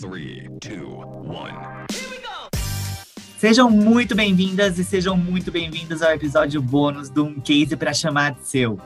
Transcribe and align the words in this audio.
Three, 0.00 0.48
two, 0.60 1.02
one. 1.28 1.52
Sejam 3.36 3.68
muito 3.68 4.14
bem-vindas 4.14 4.78
e 4.78 4.84
sejam 4.84 5.14
muito 5.14 5.52
bem-vindos 5.52 6.00
ao 6.00 6.12
episódio 6.12 6.62
bônus 6.62 7.10
do 7.10 7.26
Um 7.26 7.38
Case 7.38 7.76
para 7.76 7.92
Chamar 7.92 8.32
de 8.32 8.48
Seu. 8.48 8.80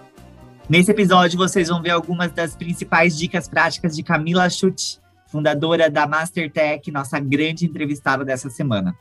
Nesse 0.68 0.90
episódio, 0.90 1.38
vocês 1.38 1.68
vão 1.68 1.80
ver 1.80 1.90
algumas 1.90 2.32
das 2.32 2.56
principais 2.56 3.16
dicas 3.16 3.46
práticas 3.46 3.94
de 3.94 4.02
Camila 4.02 4.50
Schutt, 4.50 4.98
fundadora 5.28 5.88
da 5.88 6.04
Mastertech, 6.04 6.90
nossa 6.90 7.20
grande 7.20 7.64
entrevistada 7.64 8.24
dessa 8.24 8.50
semana. 8.50 8.92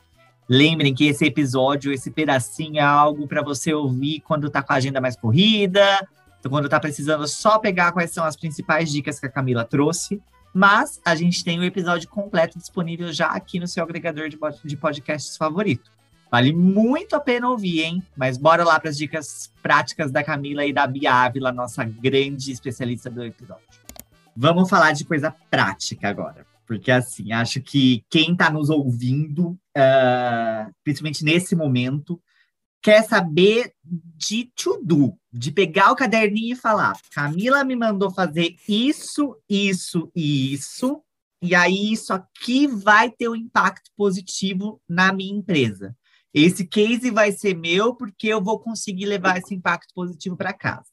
Lembrem 0.48 0.94
que 0.94 1.06
esse 1.06 1.24
episódio, 1.24 1.92
esse 1.92 2.12
pedacinho 2.12 2.78
é 2.78 2.82
algo 2.82 3.26
para 3.26 3.42
você 3.42 3.74
ouvir 3.74 4.20
quando 4.20 4.46
está 4.46 4.62
com 4.62 4.72
a 4.72 4.76
agenda 4.76 5.00
mais 5.00 5.16
corrida, 5.16 6.06
quando 6.48 6.66
está 6.66 6.78
precisando 6.78 7.26
só 7.26 7.58
pegar 7.58 7.90
quais 7.90 8.12
são 8.12 8.24
as 8.24 8.36
principais 8.36 8.88
dicas 8.92 9.18
que 9.18 9.26
a 9.26 9.30
Camila 9.30 9.64
trouxe. 9.64 10.22
Mas 10.54 11.00
a 11.04 11.16
gente 11.16 11.42
tem 11.42 11.58
o 11.58 11.64
episódio 11.64 12.08
completo 12.08 12.56
disponível 12.56 13.12
já 13.12 13.26
aqui 13.26 13.58
no 13.58 13.66
seu 13.66 13.82
agregador 13.82 14.28
de 14.28 14.76
podcasts 14.76 15.36
favorito. 15.36 15.90
Vale 16.30 16.52
muito 16.52 17.14
a 17.14 17.20
pena 17.20 17.48
ouvir, 17.48 17.82
hein? 17.82 18.02
Mas 18.16 18.38
bora 18.38 18.64
lá 18.64 18.78
para 18.78 18.90
as 18.90 18.96
dicas 18.96 19.52
práticas 19.62 20.12
da 20.12 20.22
Camila 20.22 20.64
e 20.64 20.72
da 20.72 20.86
Bia 20.86 21.12
Ávila, 21.12 21.52
nossa 21.52 21.84
grande 21.84 22.52
especialista 22.52 23.10
do 23.10 23.24
episódio. 23.24 23.64
Vamos 24.36 24.68
falar 24.68 24.92
de 24.92 25.04
coisa 25.04 25.34
prática 25.50 26.08
agora. 26.08 26.46
Porque, 26.66 26.90
assim, 26.90 27.32
acho 27.32 27.60
que 27.60 28.04
quem 28.08 28.32
está 28.32 28.50
nos 28.50 28.70
ouvindo, 28.70 29.50
uh, 29.76 30.72
principalmente 30.82 31.24
nesse 31.24 31.54
momento, 31.54 32.20
quer 32.84 33.02
saber 33.02 33.72
de 33.82 34.52
to-do, 34.54 35.18
de 35.32 35.50
pegar 35.50 35.90
o 35.90 35.96
caderninho 35.96 36.52
e 36.52 36.60
falar: 36.60 37.00
Camila 37.10 37.64
me 37.64 37.74
mandou 37.74 38.10
fazer 38.10 38.56
isso, 38.68 39.36
isso 39.48 40.12
e 40.14 40.52
isso, 40.52 41.02
e 41.40 41.54
aí 41.54 41.92
isso 41.92 42.12
aqui 42.12 42.66
vai 42.66 43.10
ter 43.10 43.30
um 43.30 43.34
impacto 43.34 43.90
positivo 43.96 44.82
na 44.86 45.14
minha 45.14 45.34
empresa. 45.34 45.96
Esse 46.32 46.66
case 46.66 47.10
vai 47.10 47.32
ser 47.32 47.56
meu 47.56 47.94
porque 47.94 48.28
eu 48.28 48.42
vou 48.42 48.60
conseguir 48.60 49.06
levar 49.06 49.38
esse 49.38 49.54
impacto 49.54 49.94
positivo 49.94 50.36
para 50.36 50.52
casa. 50.52 50.90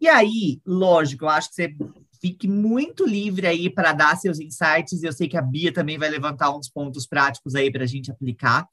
E 0.00 0.08
aí, 0.08 0.62
lógico, 0.64 1.26
eu 1.26 1.28
acho 1.28 1.50
que 1.50 1.54
você 1.56 1.76
fique 2.20 2.48
muito 2.48 3.04
livre 3.04 3.46
aí 3.46 3.68
para 3.68 3.92
dar 3.92 4.16
seus 4.16 4.40
insights. 4.40 5.02
Eu 5.02 5.12
sei 5.12 5.28
que 5.28 5.36
a 5.36 5.42
Bia 5.42 5.72
também 5.72 5.98
vai 5.98 6.08
levantar 6.08 6.56
uns 6.56 6.70
pontos 6.70 7.06
práticos 7.06 7.54
aí 7.54 7.70
para 7.70 7.84
a 7.84 7.86
gente 7.86 8.10
aplicar, 8.10 8.66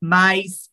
mas 0.00 0.71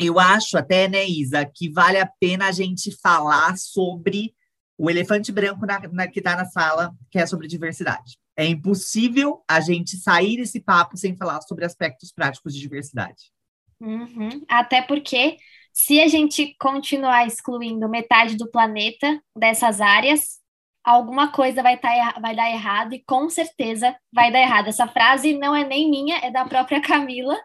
eu 0.00 0.18
acho 0.18 0.58
até, 0.58 0.88
né, 0.88 1.06
Isa, 1.06 1.44
que 1.44 1.70
vale 1.70 1.98
a 1.98 2.10
pena 2.20 2.48
a 2.48 2.52
gente 2.52 2.90
falar 3.00 3.56
sobre 3.56 4.34
o 4.76 4.90
elefante 4.90 5.30
branco 5.30 5.64
na, 5.64 5.80
na, 5.92 6.08
que 6.08 6.18
está 6.18 6.36
na 6.36 6.44
sala, 6.44 6.92
que 7.10 7.18
é 7.18 7.26
sobre 7.26 7.46
diversidade. 7.46 8.18
É 8.36 8.44
impossível 8.44 9.44
a 9.48 9.60
gente 9.60 9.96
sair 9.96 10.36
desse 10.36 10.60
papo 10.60 10.96
sem 10.96 11.16
falar 11.16 11.40
sobre 11.42 11.64
aspectos 11.64 12.12
práticos 12.12 12.52
de 12.52 12.60
diversidade. 12.60 13.32
Uhum. 13.80 14.42
Até 14.48 14.82
porque, 14.82 15.36
se 15.72 16.00
a 16.00 16.08
gente 16.08 16.56
continuar 16.58 17.26
excluindo 17.26 17.88
metade 17.88 18.36
do 18.36 18.50
planeta 18.50 19.22
dessas 19.36 19.80
áreas, 19.80 20.40
alguma 20.82 21.30
coisa 21.30 21.62
vai, 21.62 21.78
tá, 21.78 22.18
vai 22.20 22.34
dar 22.34 22.50
errado 22.50 22.94
e 22.94 23.04
com 23.04 23.30
certeza 23.30 23.96
vai 24.12 24.32
dar 24.32 24.40
errado. 24.40 24.68
Essa 24.68 24.88
frase 24.88 25.38
não 25.38 25.54
é 25.54 25.64
nem 25.64 25.88
minha, 25.88 26.18
é 26.18 26.30
da 26.30 26.44
própria 26.44 26.80
Camila. 26.80 27.38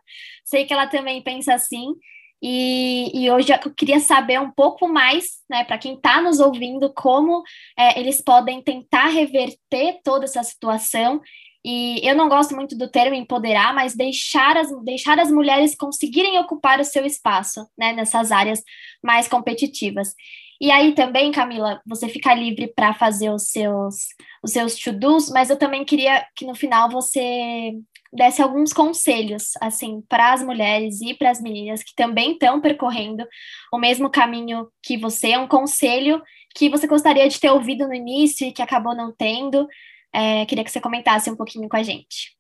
Sei 0.44 0.66
que 0.66 0.74
ela 0.74 0.88
também 0.88 1.22
pensa 1.22 1.54
assim. 1.54 1.94
E, 2.42 3.12
e, 3.14 3.30
hoje 3.30 3.52
eu 3.52 3.74
queria 3.74 4.00
saber 4.00 4.40
um 4.40 4.50
pouco 4.50 4.88
mais, 4.88 5.40
né, 5.50 5.64
para 5.66 5.78
quem 5.78 5.96
está 5.96 6.22
nos 6.22 6.40
ouvindo, 6.40 6.92
como 6.94 7.44
é, 7.78 8.00
eles 8.00 8.22
podem 8.22 8.62
tentar 8.62 9.08
reverter 9.08 10.00
toda 10.04 10.26
essa 10.26 10.42
situação. 10.44 11.22
E 11.64 12.00
eu 12.08 12.16
não 12.16 12.30
gosto 12.30 12.56
muito 12.56 12.78
do 12.78 12.90
termo 12.90 13.16
empoderar, 13.16 13.74
mas 13.74 13.94
deixar 13.94 14.56
as, 14.56 14.70
deixar 14.84 15.20
as 15.20 15.30
mulheres 15.30 15.76
conseguirem 15.76 16.40
ocupar 16.40 16.80
o 16.80 16.86
seu 16.86 17.06
espaço 17.06 17.68
né, 17.78 17.92
nessas 17.92 18.32
áreas 18.32 18.64
mais 19.04 19.28
competitivas. 19.28 20.14
E 20.62 20.72
aí 20.72 20.94
também, 20.94 21.32
Camila, 21.32 21.82
você 21.86 22.10
fica 22.10 22.34
livre 22.34 22.68
para 22.68 22.94
fazer 22.94 23.30
os 23.30 23.50
seus, 23.50 24.10
os 24.44 24.52
seus 24.52 24.76
to-dos, 24.76 25.30
mas 25.30 25.50
eu 25.50 25.58
também 25.58 25.86
queria 25.86 26.26
que 26.36 26.46
no 26.46 26.54
final 26.54 26.90
você 26.90 27.74
desse 28.12 28.42
alguns 28.42 28.74
conselhos, 28.74 29.52
assim, 29.62 30.02
para 30.02 30.34
as 30.34 30.44
mulheres 30.44 31.02
e 31.02 31.14
para 31.14 31.30
as 31.30 31.42
meninas 31.42 31.84
que 31.84 31.94
também 31.96 32.34
estão 32.34 32.60
percorrendo 32.60 33.28
o 33.72 33.78
mesmo 33.78 34.10
caminho 34.10 34.68
que 34.82 34.98
você, 34.98 35.38
um 35.38 35.48
conselho 35.48 36.22
que 36.56 36.70
você 36.70 36.88
gostaria 36.88 37.28
de 37.30 37.40
ter 37.40 37.52
ouvido 37.52 37.88
no 37.88 37.94
início 37.94 38.48
e 38.48 38.52
que 38.52 38.62
acabou 38.62 38.96
não 38.96 39.12
tendo. 39.12 39.68
É, 40.12 40.46
queria 40.46 40.64
que 40.64 40.72
você 40.72 40.82
comentasse 40.82 41.30
um 41.30 41.36
pouquinho 41.36 41.70
com 41.70 41.78
a 41.78 41.84
gente. 41.84 42.36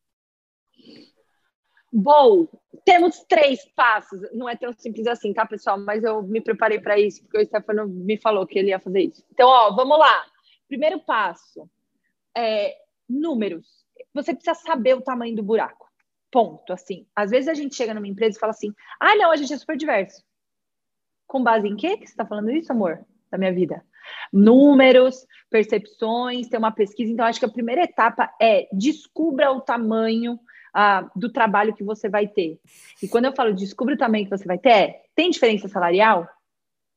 Bom, 1.92 2.48
temos 2.84 3.20
três 3.28 3.66
passos. 3.76 4.22
Não 4.34 4.50
é 4.50 4.56
tão 4.56 4.74
simples 4.74 5.08
assim, 5.08 5.34
tá, 5.34 5.46
pessoal? 5.46 5.80
Mas 5.80 6.04
eu 6.04 6.22
me 6.24 6.42
preparei 6.42 6.80
para 6.80 7.00
isso, 7.00 7.22
porque 7.24 7.40
o 7.40 7.46
Stefano 7.46 7.88
me 7.88 8.18
falou 8.18 8.46
que 8.46 8.58
ele 8.58 8.70
ia 8.70 8.80
fazer 8.80 9.02
isso. 9.02 9.24
Então, 9.32 9.48
ó, 9.48 9.76
vamos 9.76 9.98
lá. 9.98 10.26
Primeiro 10.68 11.00
passo: 11.00 11.70
é, 12.36 12.76
números 13.08 13.79
você 14.14 14.34
precisa 14.34 14.56
saber 14.56 14.96
o 14.96 15.02
tamanho 15.02 15.36
do 15.36 15.44
buraco. 15.44 15.88
Ponto, 16.32 16.74
assim. 16.74 17.08
Às 17.16 17.32
vezes 17.32 17.48
a 17.48 17.54
gente 17.54 17.76
chega 17.76 17.94
numa 17.94 18.08
empresa 18.08 18.38
e 18.38 18.40
fala 18.40 18.52
assim, 18.52 18.74
ah, 19.00 19.16
não, 19.16 19.32
a 19.32 19.36
gente 19.36 19.54
é 19.54 19.58
super 19.58 19.78
diverso. 19.78 20.24
Com 21.28 21.44
base 21.44 21.68
em 21.68 21.76
quê 21.76 21.98
que 21.98 22.06
você 22.06 22.14
está 22.14 22.26
falando 22.26 22.52
isso, 22.52 22.72
amor? 22.72 23.06
Da 23.32 23.38
minha 23.38 23.54
vida. 23.54 23.84
Números, 24.32 25.26
percepções, 25.50 26.48
tem 26.48 26.58
uma 26.58 26.72
pesquisa. 26.72 27.12
Então, 27.12 27.26
acho 27.26 27.40
que 27.40 27.46
a 27.46 27.52
primeira 27.52 27.84
etapa 27.84 28.32
é 28.42 28.68
descubra 28.72 29.52
o 29.52 29.62
tamanho 29.62 30.40
ah, 30.74 31.10
do 31.16 31.32
trabalho 31.32 31.74
que 31.74 31.84
você 31.84 32.10
vai 32.10 32.28
ter. 32.28 32.60
E 33.02 33.08
quando 33.08 33.26
eu 33.26 33.34
falo 33.34 33.54
descubra 33.54 33.96
o 33.96 33.98
tamanho 33.98 34.26
que 34.26 34.38
você 34.38 34.46
vai 34.46 34.58
ter, 34.58 34.70
é, 34.70 35.02
tem 35.16 35.30
diferença 35.30 35.68
salarial 35.68 36.28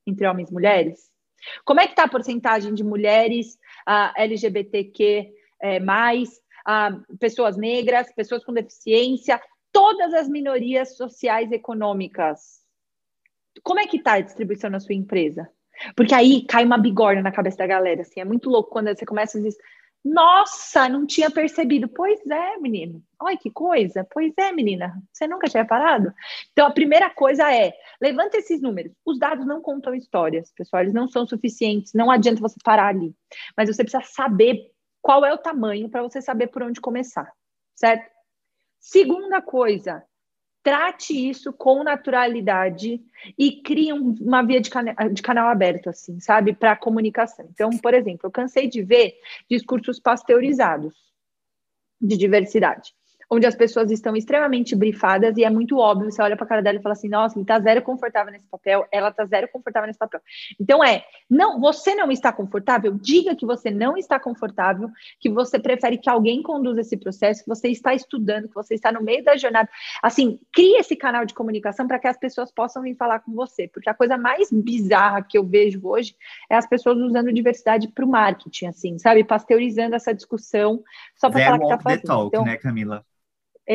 entre 0.07 0.27
homens 0.27 0.51
e 0.51 0.53
mulheres? 0.53 1.11
Como 1.65 1.81
é 1.81 1.87
que 1.87 1.93
está 1.93 2.05
a 2.05 2.09
porcentagem 2.09 2.75
de 2.75 2.85
mulheres 2.85 3.59
ah, 3.87 4.13
LGBTQ 4.17 5.33
é, 5.61 5.81
mais 5.81 6.41
ah, 6.67 6.91
pessoas 7.19 7.57
negras, 7.57 8.13
pessoas 8.15 8.45
com 8.45 8.53
deficiência, 8.53 9.41
todas 9.73 10.13
as 10.15 10.29
minorias 10.29 10.97
sociais 10.97 11.51
e 11.51 11.55
econômicas. 11.55 12.63
Como 13.63 13.81
é 13.81 13.87
que 13.87 13.97
está 13.97 14.15
a 14.15 14.21
distribuição 14.21 14.71
na 14.71 14.81
sua 14.81 14.95
empresa? 14.95 15.49
Porque 15.97 16.15
aí 16.15 16.47
cai 16.47 16.65
uma 16.65 16.79
bigorna 16.79 17.23
na 17.23 17.33
cabeça 17.33 17.59
da 17.59 17.67
galera, 17.67 18.03
assim, 18.03 18.21
é 18.21 18.25
muito 18.25 18.49
louco 18.49 18.71
quando 18.71 18.89
você 18.89 19.05
começa 19.05 19.39
a 19.39 19.41
dizer, 19.41 19.59
nossa, 20.05 20.89
não 20.89 21.07
tinha 21.07 21.31
percebido. 21.31 21.89
Pois 21.89 22.27
é, 22.27 22.59
menino. 22.59 23.03
Olha 23.21 23.37
que 23.37 23.51
coisa. 23.51 24.05
Pois 24.11 24.33
é, 24.37 24.53
menina. 24.53 24.93
Você 25.13 25.29
nunca 25.29 25.49
tinha 25.49 25.65
parado? 25.65 26.13
Então, 26.51 26.67
a 26.67 26.73
primeira 26.73 27.09
coisa 27.09 27.53
é, 27.55 27.73
levanta 28.01 28.37
esses 28.37 28.61
números. 28.61 28.93
Os 29.05 29.19
dados 29.19 29.47
não 29.47 29.61
contam 29.61 29.95
histórias, 29.95 30.53
pessoal. 30.57 30.83
Eles 30.83 30.95
não 30.95 31.07
são 31.07 31.25
suficientes. 31.25 31.93
Não 31.95 32.11
adianta 32.11 32.41
você 32.41 32.57
parar 32.65 32.89
ali. 32.89 33.15
Mas 33.57 33.69
você 33.69 33.85
precisa 33.85 34.03
saber 34.03 34.73
qual 35.03 35.25
é 35.25 35.35
o 35.35 35.39
tamanho 35.39 35.89
para 35.89 36.03
você 36.03 36.23
saber 36.23 36.47
por 36.47 36.63
onde 36.63 36.81
começar, 36.81 37.31
certo? 37.75 38.11
Segunda 38.79 39.43
coisa, 39.43 40.03
trate 40.63 41.13
isso 41.29 41.53
com 41.53 41.83
naturalidade 41.83 43.03
e 43.37 43.61
crie 43.63 43.93
uma 43.93 44.43
via 44.43 44.61
de, 44.61 44.71
de 45.13 45.23
canal 45.23 45.49
aberto, 45.49 45.91
assim, 45.91 46.21
sabe, 46.21 46.55
para 46.55 46.77
comunicação. 46.77 47.47
Então, 47.51 47.71
por 47.79 47.93
exemplo, 47.93 48.27
eu 48.27 48.31
cansei 48.31 48.69
de 48.69 48.83
ver 48.83 49.15
discursos 49.51 49.99
pasteurizados 50.01 50.95
de 52.01 52.17
diversidade 52.17 52.95
onde 53.33 53.47
as 53.47 53.55
pessoas 53.55 53.91
estão 53.91 54.15
extremamente 54.15 54.77
brifadas 54.77 55.39
e 55.39 55.43
é 55.43 55.49
muito 55.49 55.79
óbvio, 55.79 56.11
você 56.11 56.21
olha 56.21 56.37
para 56.37 56.45
a 56.45 56.49
cara 56.49 56.61
dela 56.61 56.79
e 56.79 56.83
fala 56.83 56.93
assim, 56.93 57.09
nossa, 57.09 57.35
ele 57.35 57.45
está 57.45 57.59
zero 57.59 57.81
confortável 57.81 58.31
nesse 58.31 58.47
papel, 58.47 58.87
ela 58.93 59.09
está 59.09 59.25
zero 59.25 59.49
confortável 59.51 59.87
nesse 59.87 59.99
papel. 59.99 60.21
Então 60.61 60.85
é, 60.85 61.03
não, 61.31 61.59
você 61.59 61.95
não 61.95 62.11
está 62.11 62.31
confortável, 62.31 62.93
diga 62.93 63.35
que 63.35 63.47
você 63.47 63.71
não 63.71 63.97
está 63.97 64.21
confortável, 64.21 64.91
que 65.19 65.31
você 65.31 65.59
prefere 65.59 65.97
que 65.97 66.11
alguém 66.11 66.43
conduza 66.43 66.83
esse 66.83 66.95
processo, 66.95 67.43
que 67.43 67.49
você 67.49 67.69
está 67.69 67.95
estudando, 67.95 68.49
que 68.49 68.55
você 68.55 68.75
está 68.75 68.93
no 68.93 69.03
meio 69.03 69.25
da 69.25 69.35
jornada. 69.35 69.67
Assim, 70.03 70.39
crie 70.53 70.77
esse 70.77 70.95
canal 70.95 71.25
de 71.25 71.33
comunicação 71.33 71.87
para 71.87 71.99
que 71.99 72.09
as 72.09 72.19
pessoas 72.19 72.53
possam 72.53 72.83
vir 72.83 72.97
falar 72.97 73.21
com 73.21 73.33
você, 73.33 73.67
porque 73.67 73.89
a 73.89 73.95
coisa 73.95 74.19
mais 74.19 74.53
bizarra 74.53 75.23
que 75.23 75.39
eu 75.39 75.45
vejo 75.45 75.81
hoje 75.83 76.15
é 76.51 76.57
as 76.57 76.67
pessoas 76.67 76.99
usando 76.99 77.33
diversidade 77.33 77.89
para 77.89 78.05
o 78.05 78.09
marketing, 78.09 78.67
assim, 78.67 78.99
sabe? 78.99 79.25
Pasteurizando 79.25 79.97
essa 79.97 80.13
discussão 80.13 80.83
só 81.17 81.31
para 81.31 81.43
falar 81.47 81.59
que 81.59 81.65
está 81.65 81.79
fazendo. 81.79 82.03
Talk, 82.03 82.27
então, 82.27 82.45
né, 82.45 82.59
Camila? 82.59 83.03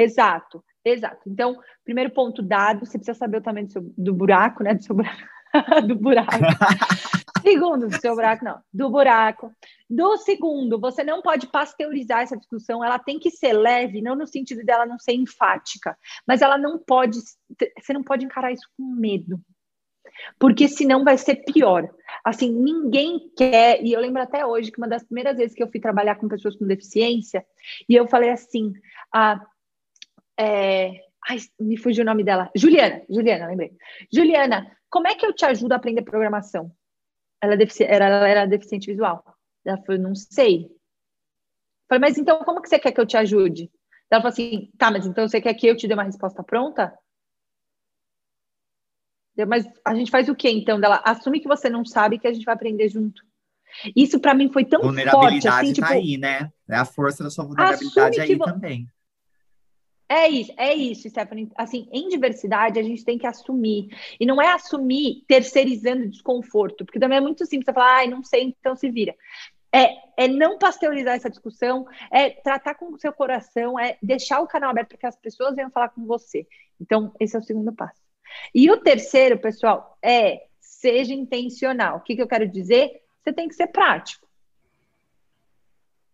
Exato, 0.01 0.63
exato. 0.83 1.21
Então, 1.27 1.59
primeiro 1.83 2.11
ponto 2.11 2.41
dado, 2.41 2.85
você 2.85 2.97
precisa 2.97 3.17
saber 3.17 3.37
o 3.37 3.41
tamanho 3.41 3.67
do, 3.67 3.71
seu, 3.73 3.81
do 3.97 4.13
buraco, 4.13 4.63
né? 4.63 4.73
Do 4.73 4.83
seu 4.83 4.95
buraco. 4.95 5.23
do 5.87 5.95
buraco. 5.95 6.31
segundo, 7.41 7.87
do 7.87 7.99
seu 7.99 8.13
buraco, 8.13 8.43
não. 8.43 8.61
Do 8.73 8.89
buraco. 8.89 9.51
Do 9.89 10.17
segundo, 10.17 10.79
você 10.79 11.03
não 11.03 11.21
pode 11.21 11.47
pasteurizar 11.47 12.21
essa 12.21 12.37
discussão, 12.37 12.83
ela 12.83 12.99
tem 12.99 13.19
que 13.19 13.31
ser 13.31 13.53
leve, 13.53 14.01
não 14.01 14.15
no 14.15 14.27
sentido 14.27 14.63
dela 14.65 14.85
não 14.85 14.99
ser 14.99 15.13
enfática, 15.13 15.97
mas 16.27 16.41
ela 16.41 16.57
não 16.57 16.77
pode, 16.77 17.19
você 17.79 17.93
não 17.93 18.03
pode 18.03 18.25
encarar 18.25 18.51
isso 18.51 18.67
com 18.77 18.83
medo. 18.83 19.39
porque 20.39 20.67
senão 20.67 21.03
vai 21.03 21.17
ser 21.17 21.35
pior. 21.43 21.89
Assim, 22.23 22.51
ninguém 22.51 23.31
quer, 23.35 23.83
e 23.83 23.93
eu 23.93 24.01
lembro 24.01 24.21
até 24.21 24.45
hoje 24.45 24.71
que 24.71 24.77
uma 24.77 24.87
das 24.87 25.03
primeiras 25.03 25.37
vezes 25.37 25.55
que 25.55 25.63
eu 25.63 25.69
fui 25.69 25.79
trabalhar 25.79 26.15
com 26.15 26.27
pessoas 26.27 26.55
com 26.57 26.65
deficiência, 26.65 27.45
e 27.87 27.95
eu 27.95 28.07
falei 28.07 28.29
assim, 28.31 28.73
ah, 29.13 29.39
é, 30.39 31.01
ai, 31.27 31.37
me 31.59 31.77
fugiu 31.77 32.03
o 32.03 32.05
nome 32.05 32.23
dela, 32.23 32.49
Juliana, 32.55 33.01
Juliana, 33.09 33.47
lembrei. 33.47 33.71
Juliana, 34.11 34.77
como 34.89 35.07
é 35.07 35.15
que 35.15 35.25
eu 35.25 35.33
te 35.33 35.45
ajudo 35.45 35.73
a 35.73 35.75
aprender 35.75 36.03
programação? 36.03 36.71
Ela, 37.41 37.53
é 37.53 37.57
defici 37.57 37.83
era, 37.83 38.05
ela 38.05 38.27
era 38.27 38.45
deficiente 38.45 38.87
visual. 38.87 39.23
Ela 39.65 39.77
falou, 39.83 40.01
não 40.01 40.15
sei. 40.15 40.69
Falei, 41.89 42.01
mas 42.01 42.17
então 42.17 42.39
como 42.39 42.61
que 42.61 42.69
você 42.69 42.79
quer 42.79 42.91
que 42.91 42.99
eu 42.99 43.05
te 43.05 43.17
ajude? 43.17 43.71
Ela 44.09 44.21
falou 44.21 44.33
assim, 44.33 44.71
tá, 44.77 44.89
mas 44.89 45.05
então 45.05 45.27
você 45.27 45.41
quer 45.41 45.53
que 45.53 45.67
eu 45.67 45.75
te 45.75 45.87
dê 45.87 45.93
uma 45.93 46.03
resposta 46.03 46.43
pronta? 46.43 46.97
Mas 49.47 49.67
a 49.85 49.93
gente 49.93 50.09
faz 50.09 50.29
o 50.29 50.35
quê 50.35 50.49
então? 50.49 50.79
Dela 50.79 51.01
assume 51.05 51.39
que 51.39 51.47
você 51.47 51.69
não 51.69 51.85
sabe 51.85 52.17
que 52.17 52.27
a 52.27 52.33
gente 52.33 52.45
vai 52.45 52.55
aprender 52.55 52.89
junto. 52.89 53.21
Isso 53.95 54.19
para 54.19 54.33
mim 54.33 54.51
foi 54.51 54.65
tão 54.65 54.81
forte 54.81 55.47
assim, 55.47 55.67
tá 55.67 55.73
tipo, 55.73 55.85
aí, 55.85 56.17
né? 56.17 56.51
É 56.67 56.75
a 56.75 56.85
força 56.85 57.23
da 57.23 57.29
sua 57.29 57.45
vulnerabilidade 57.45 58.19
aí 58.19 58.37
também. 58.39 58.87
É 60.09 60.29
isso, 60.29 60.53
é 60.55 60.73
isso, 60.73 61.09
Stephanie. 61.09 61.49
Assim, 61.55 61.89
em 61.91 62.07
diversidade, 62.07 62.79
a 62.79 62.83
gente 62.83 63.03
tem 63.03 63.17
que 63.17 63.27
assumir. 63.27 63.89
E 64.19 64.25
não 64.25 64.41
é 64.41 64.53
assumir 64.53 65.25
terceirizando 65.27 66.07
desconforto, 66.07 66.85
porque 66.85 66.99
também 66.99 67.17
é 67.17 67.21
muito 67.21 67.45
simples 67.45 67.65
você 67.65 67.73
falar, 67.73 67.97
ai, 67.97 68.07
não 68.07 68.23
sei, 68.23 68.43
então 68.43 68.75
se 68.75 68.89
vira. 68.89 69.13
É, 69.73 69.89
é 70.15 70.27
não 70.29 70.57
pasteurizar 70.57 71.15
essa 71.15 71.29
discussão, 71.29 71.85
é 72.09 72.29
tratar 72.29 72.75
com 72.75 72.93
o 72.93 72.97
seu 72.97 73.11
coração, 73.11 73.77
é 73.77 73.97
deixar 74.01 74.39
o 74.39 74.47
canal 74.47 74.69
aberto 74.69 74.89
para 74.89 74.97
que 74.97 75.05
as 75.05 75.17
pessoas 75.17 75.55
venham 75.55 75.69
falar 75.69 75.89
com 75.89 76.05
você. 76.05 76.47
Então, 76.79 77.13
esse 77.19 77.35
é 77.35 77.39
o 77.39 77.43
segundo 77.43 77.73
passo. 77.73 78.01
E 78.55 78.71
o 78.71 78.77
terceiro, 78.77 79.37
pessoal, 79.37 79.97
é 80.01 80.47
seja 80.59 81.13
intencional. 81.13 81.97
O 81.97 82.01
que, 82.01 82.15
que 82.15 82.21
eu 82.21 82.27
quero 82.27 82.47
dizer? 82.47 83.01
Você 83.23 83.33
tem 83.33 83.47
que 83.47 83.55
ser 83.55 83.67
prático. 83.67 84.25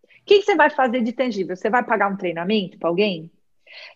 O 0.02 0.24
que, 0.24 0.38
que 0.38 0.44
você 0.44 0.56
vai 0.56 0.70
fazer 0.70 1.02
de 1.02 1.12
tangível? 1.12 1.54
Você 1.54 1.68
vai 1.68 1.84
pagar 1.84 2.08
um 2.08 2.16
treinamento 2.16 2.78
para 2.78 2.88
alguém? 2.88 3.30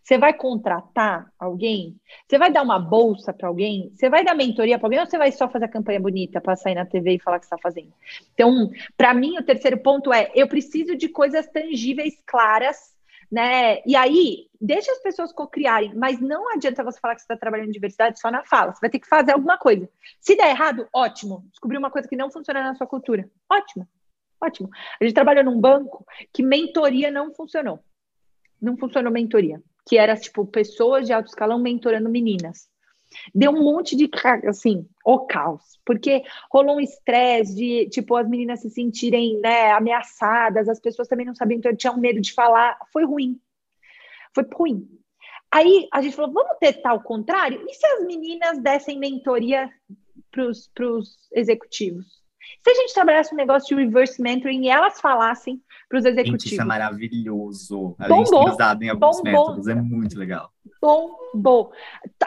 Você 0.02 0.18
vai 0.18 0.32
contratar 0.32 1.30
alguém? 1.38 1.96
Você 2.26 2.38
vai 2.38 2.52
dar 2.52 2.62
uma 2.62 2.78
bolsa 2.78 3.32
para 3.32 3.48
alguém? 3.48 3.90
Você 3.94 4.08
vai 4.08 4.24
dar 4.24 4.34
mentoria 4.34 4.78
para 4.78 4.86
alguém 4.86 5.00
ou 5.00 5.06
você 5.06 5.18
vai 5.18 5.32
só 5.32 5.48
fazer 5.48 5.66
a 5.66 5.68
campanha 5.68 6.00
bonita 6.00 6.40
para 6.40 6.56
sair 6.56 6.74
na 6.74 6.86
TV 6.86 7.14
e 7.14 7.18
falar 7.20 7.38
que 7.38 7.44
está 7.44 7.58
fazendo? 7.58 7.92
Então, 8.34 8.70
para 8.96 9.14
mim, 9.14 9.38
o 9.38 9.42
terceiro 9.42 9.78
ponto 9.78 10.12
é: 10.12 10.30
eu 10.34 10.48
preciso 10.48 10.96
de 10.96 11.08
coisas 11.08 11.46
tangíveis, 11.48 12.14
claras, 12.26 12.94
né? 13.30 13.80
E 13.86 13.94
aí, 13.94 14.46
deixa 14.60 14.90
as 14.90 15.00
pessoas 15.00 15.32
co-criarem, 15.32 15.94
mas 15.94 16.20
não 16.20 16.50
adianta 16.52 16.82
você 16.82 16.98
falar 16.98 17.14
que 17.14 17.20
você 17.20 17.24
está 17.24 17.36
trabalhando 17.36 17.68
em 17.68 17.72
diversidade 17.72 18.18
só 18.18 18.30
na 18.30 18.44
fala. 18.44 18.72
Você 18.72 18.80
vai 18.80 18.90
ter 18.90 18.98
que 18.98 19.08
fazer 19.08 19.32
alguma 19.32 19.58
coisa. 19.58 19.88
Se 20.20 20.34
der 20.34 20.50
errado, 20.50 20.88
ótimo. 20.92 21.44
Descobrir 21.50 21.78
uma 21.78 21.90
coisa 21.90 22.08
que 22.08 22.16
não 22.16 22.30
funciona 22.30 22.62
na 22.62 22.74
sua 22.74 22.86
cultura. 22.86 23.28
Ótimo. 23.50 23.86
Ótimo. 24.40 24.70
A 25.00 25.04
gente 25.04 25.14
trabalhou 25.14 25.44
num 25.44 25.60
banco 25.60 26.06
que 26.32 26.42
mentoria 26.42 27.10
não 27.10 27.34
funcionou. 27.34 27.80
Não 28.60 28.76
funcionou 28.76 29.12
mentoria. 29.12 29.62
Que 29.86 29.96
era, 29.96 30.16
tipo, 30.16 30.46
pessoas 30.46 31.06
de 31.06 31.12
alto 31.12 31.28
escalão 31.28 31.58
mentorando 31.58 32.10
meninas 32.10 32.68
deu 33.34 33.52
um 33.52 33.62
monte 33.62 33.96
de, 33.96 34.10
assim, 34.46 34.86
o 35.04 35.20
caos, 35.20 35.78
porque 35.84 36.22
rolou 36.50 36.76
um 36.76 36.80
estresse 36.80 37.54
de, 37.54 37.88
tipo, 37.88 38.16
as 38.16 38.28
meninas 38.28 38.60
se 38.60 38.70
sentirem, 38.70 39.40
né, 39.40 39.72
ameaçadas, 39.72 40.68
as 40.68 40.80
pessoas 40.80 41.08
também 41.08 41.26
não 41.26 41.34
sabiam, 41.34 41.58
então 41.58 41.74
tinham 41.74 41.98
medo 41.98 42.20
de 42.20 42.32
falar, 42.32 42.78
foi 42.92 43.04
ruim, 43.04 43.40
foi 44.34 44.44
ruim. 44.54 44.88
Aí 45.50 45.88
a 45.92 46.02
gente 46.02 46.14
falou, 46.14 46.32
vamos 46.32 46.58
tentar 46.58 46.92
o 46.92 47.02
contrário? 47.02 47.64
E 47.66 47.74
se 47.74 47.86
as 47.86 48.06
meninas 48.06 48.58
dessem 48.58 48.98
mentoria 48.98 49.70
para 50.30 50.44
os 50.44 51.16
executivos? 51.32 52.17
Se 52.62 52.70
a 52.70 52.74
gente 52.74 52.94
trabalhasse 52.94 53.32
um 53.32 53.36
negócio 53.36 53.76
de 53.76 53.82
reverse 53.82 54.20
mentoring 54.20 54.64
e 54.64 54.68
elas 54.68 55.00
falassem 55.00 55.62
para 55.88 55.98
os 55.98 56.04
executivos? 56.04 56.42
Gente, 56.42 56.52
isso 56.52 56.62
é 56.62 56.64
maravilhoso. 56.64 57.94
A 57.98 58.08
gente 58.08 58.30
tem 58.30 58.48
usado 58.48 58.82
em 58.82 58.88
alguns 58.88 59.22
métodos, 59.22 59.68
é 59.68 59.74
muito 59.74 60.18
legal. 60.18 60.52
Bom, 60.80 61.16
bom. 61.34 61.72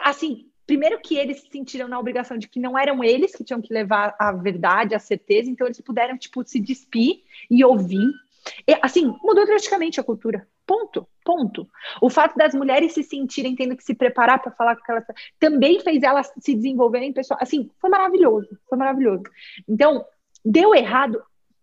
Assim, 0.02 0.46
primeiro 0.66 1.00
que 1.00 1.16
eles 1.16 1.40
se 1.40 1.48
sentiram 1.50 1.88
na 1.88 1.98
obrigação 1.98 2.36
de 2.36 2.48
que 2.48 2.60
não 2.60 2.78
eram 2.78 3.02
eles 3.02 3.34
que 3.34 3.44
tinham 3.44 3.60
que 3.60 3.72
levar 3.72 4.14
a 4.18 4.32
verdade, 4.32 4.94
a 4.94 4.98
certeza, 4.98 5.50
então 5.50 5.66
eles 5.66 5.80
puderam, 5.80 6.16
tipo, 6.16 6.42
se 6.44 6.60
despir 6.60 7.22
e 7.50 7.64
ouvir. 7.64 8.10
E, 8.66 8.76
assim, 8.82 9.14
mudou 9.22 9.46
drasticamente 9.46 10.00
a 10.00 10.04
cultura. 10.04 10.48
Ponto, 10.66 11.06
ponto. 11.24 11.68
O 12.00 12.10
fato 12.10 12.36
das 12.36 12.54
mulheres 12.54 12.92
se 12.92 13.02
sentirem 13.02 13.54
tendo 13.54 13.76
que 13.76 13.84
se 13.84 13.94
preparar 13.94 14.40
para 14.40 14.52
falar 14.52 14.76
com 14.76 14.82
aquelas 14.82 15.04
também 15.38 15.80
fez 15.80 16.02
elas 16.02 16.32
se 16.38 16.54
desenvolverem 16.54 17.12
pessoal. 17.12 17.38
Assim, 17.40 17.70
foi 17.80 17.90
maravilhoso, 17.90 18.58
foi 18.68 18.78
maravilhoso. 18.78 19.24
Então, 19.68 20.04
deu 20.44 20.74
errado, 20.74 21.22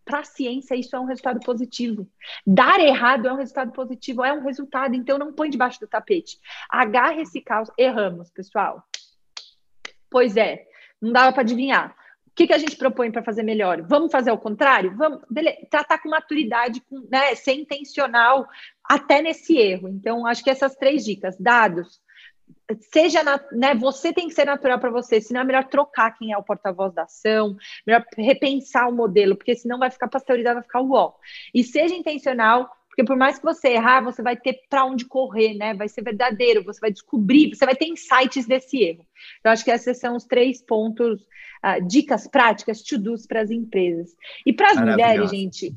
para 0.09 0.19
a 0.21 0.23
ciência 0.23 0.75
isso 0.75 0.95
é 0.95 0.99
um 0.99 1.05
resultado 1.05 1.39
positivo. 1.41 2.09
Dar 2.45 2.79
errado 2.79 3.27
é 3.27 3.33
um 3.33 3.37
resultado 3.37 3.71
positivo, 3.71 4.25
é 4.25 4.33
um 4.33 4.43
resultado, 4.43 4.95
então 4.95 5.19
não 5.19 5.31
põe 5.31 5.51
debaixo 5.51 5.79
do 5.79 5.87
tapete. 5.87 6.39
Agarre 6.67 7.21
esse 7.21 7.39
caos. 7.39 7.69
Erramos, 7.77 8.31
pessoal. 8.31 8.83
Pois 10.09 10.35
é, 10.35 10.65
não 10.99 11.11
dava 11.11 11.31
para 11.31 11.43
adivinhar. 11.43 11.95
O 12.25 12.31
que, 12.39 12.47
que 12.47 12.53
a 12.53 12.57
gente 12.57 12.75
propõe 12.75 13.11
para 13.11 13.21
fazer 13.21 13.43
melhor? 13.43 13.83
Vamos 13.83 14.11
fazer 14.11 14.31
ao 14.31 14.37
contrário? 14.37 14.95
Vamos 14.95 15.19
tratar 15.69 15.99
com 15.99 16.09
maturidade, 16.09 16.81
com, 16.81 17.07
né, 17.11 17.35
ser 17.35 17.53
intencional 17.53 18.47
até 18.89 19.21
nesse 19.21 19.55
erro. 19.55 19.87
Então, 19.87 20.25
acho 20.25 20.43
que 20.43 20.49
essas 20.49 20.75
três 20.75 21.05
dicas, 21.05 21.37
dados, 21.39 22.01
seja, 22.91 23.21
né, 23.51 23.75
você 23.75 24.11
tem 24.11 24.27
que 24.27 24.33
ser 24.33 24.45
natural 24.45 24.79
para 24.79 24.89
você, 24.89 25.21
senão 25.21 25.41
é 25.41 25.43
melhor 25.43 25.65
trocar 25.65 26.17
quem 26.17 26.33
é 26.33 26.37
o 26.37 26.43
porta-voz 26.43 26.91
da 26.91 27.03
ação, 27.03 27.55
melhor 27.85 28.03
repensar 28.17 28.89
o 28.89 28.95
modelo, 28.95 29.35
porque 29.35 29.55
senão 29.55 29.77
vai 29.77 29.91
ficar 29.91 30.07
pasteurizado, 30.07 30.55
vai 30.55 30.63
ficar 30.63 30.81
uó. 30.81 31.13
E 31.53 31.63
seja 31.63 31.93
intencional, 31.93 32.67
porque 32.87 33.03
por 33.03 33.15
mais 33.15 33.37
que 33.37 33.45
você 33.45 33.69
errar, 33.69 34.01
você 34.01 34.23
vai 34.23 34.35
ter 34.35 34.59
para 34.67 34.83
onde 34.83 35.05
correr, 35.05 35.53
né? 35.53 35.75
Vai 35.75 35.87
ser 35.87 36.01
verdadeiro, 36.01 36.63
você 36.63 36.81
vai 36.81 36.91
descobrir, 36.91 37.55
você 37.55 37.65
vai 37.65 37.75
ter 37.75 37.85
insights 37.85 38.47
desse 38.47 38.81
erro. 38.81 39.05
Então, 39.39 39.51
acho 39.51 39.63
que 39.63 39.71
esses 39.71 39.99
são 39.99 40.15
os 40.15 40.25
três 40.25 40.61
pontos, 40.61 41.21
uh, 41.21 41.87
dicas 41.87 42.27
práticas, 42.27 42.81
to-dos 42.81 43.27
para 43.27 43.41
as 43.41 43.51
empresas. 43.51 44.15
E 44.45 44.51
para 44.51 44.71
as 44.71 44.81
mulheres, 44.81 45.29
gente, 45.29 45.73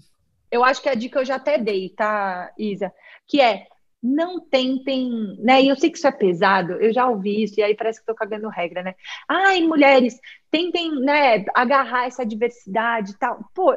eu 0.53 0.63
acho 0.63 0.83
que 0.83 0.89
a 0.89 0.95
dica 0.95 1.19
eu 1.19 1.25
já 1.25 1.37
até 1.37 1.59
dei, 1.59 1.89
tá, 1.89 2.53
Isa? 2.59 2.93
Que 3.27 3.41
é 3.41 3.67
não 4.03 4.41
tentem, 4.41 5.37
né? 5.39 5.63
E 5.63 5.69
eu 5.69 5.77
sei 5.77 5.89
que 5.89 5.97
isso 5.97 6.09
é 6.09 6.13
pesado, 6.13 6.73
eu 6.73 6.93
já 6.93 7.09
ouvi 7.09 7.45
isso, 7.45 7.61
e 7.61 7.63
aí 7.63 7.75
parece 7.75 8.01
que 8.01 8.03
estou 8.03 8.17
cagando 8.17 8.49
regra, 8.49 8.83
né? 8.83 8.97
Ai, 9.29 9.61
mulheres, 9.61 10.19
tentem, 10.51 10.91
né, 11.01 11.45
agarrar 11.55 12.07
essa 12.07 12.27
diversidade 12.27 13.13
e 13.13 13.17
tal. 13.17 13.49
Pô, 13.55 13.77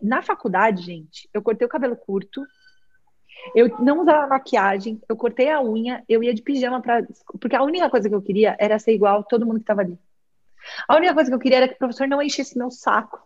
na 0.00 0.22
faculdade, 0.22 0.82
gente, 0.82 1.28
eu 1.34 1.42
cortei 1.42 1.66
o 1.66 1.70
cabelo 1.70 1.96
curto, 1.96 2.46
eu 3.54 3.68
não 3.80 4.00
usava 4.00 4.28
maquiagem, 4.28 5.00
eu 5.08 5.16
cortei 5.16 5.50
a 5.50 5.60
unha, 5.60 6.04
eu 6.08 6.22
ia 6.22 6.32
de 6.32 6.40
pijama 6.40 6.80
para. 6.80 7.04
Porque 7.40 7.56
a 7.56 7.62
única 7.62 7.90
coisa 7.90 8.08
que 8.08 8.14
eu 8.14 8.22
queria 8.22 8.56
era 8.58 8.78
ser 8.78 8.94
igual 8.94 9.24
todo 9.24 9.44
mundo 9.44 9.56
que 9.56 9.62
estava 9.62 9.82
ali. 9.82 9.98
A 10.88 10.96
única 10.96 11.14
coisa 11.14 11.30
que 11.30 11.34
eu 11.34 11.40
queria 11.40 11.58
era 11.58 11.68
que 11.68 11.74
o 11.74 11.78
professor 11.78 12.08
não 12.08 12.22
enchesse 12.22 12.56
meu 12.56 12.70
saco. 12.70 13.20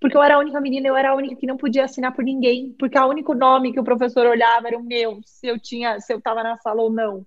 Porque 0.00 0.16
eu 0.16 0.22
era 0.22 0.36
a 0.36 0.38
única 0.38 0.60
menina, 0.60 0.88
eu 0.88 0.96
era 0.96 1.10
a 1.10 1.14
única 1.14 1.36
que 1.36 1.46
não 1.46 1.56
podia 1.56 1.84
assinar 1.84 2.12
por 2.14 2.24
ninguém, 2.24 2.74
porque 2.78 2.98
o 2.98 3.06
único 3.06 3.34
nome 3.34 3.72
que 3.72 3.80
o 3.80 3.84
professor 3.84 4.26
olhava 4.26 4.68
era 4.68 4.78
o 4.78 4.82
meu, 4.82 5.20
se 5.24 5.46
eu 5.46 5.58
tinha, 5.58 6.00
se 6.00 6.12
eu 6.12 6.18
estava 6.18 6.42
na 6.42 6.56
sala 6.58 6.82
ou 6.82 6.90
não. 6.90 7.26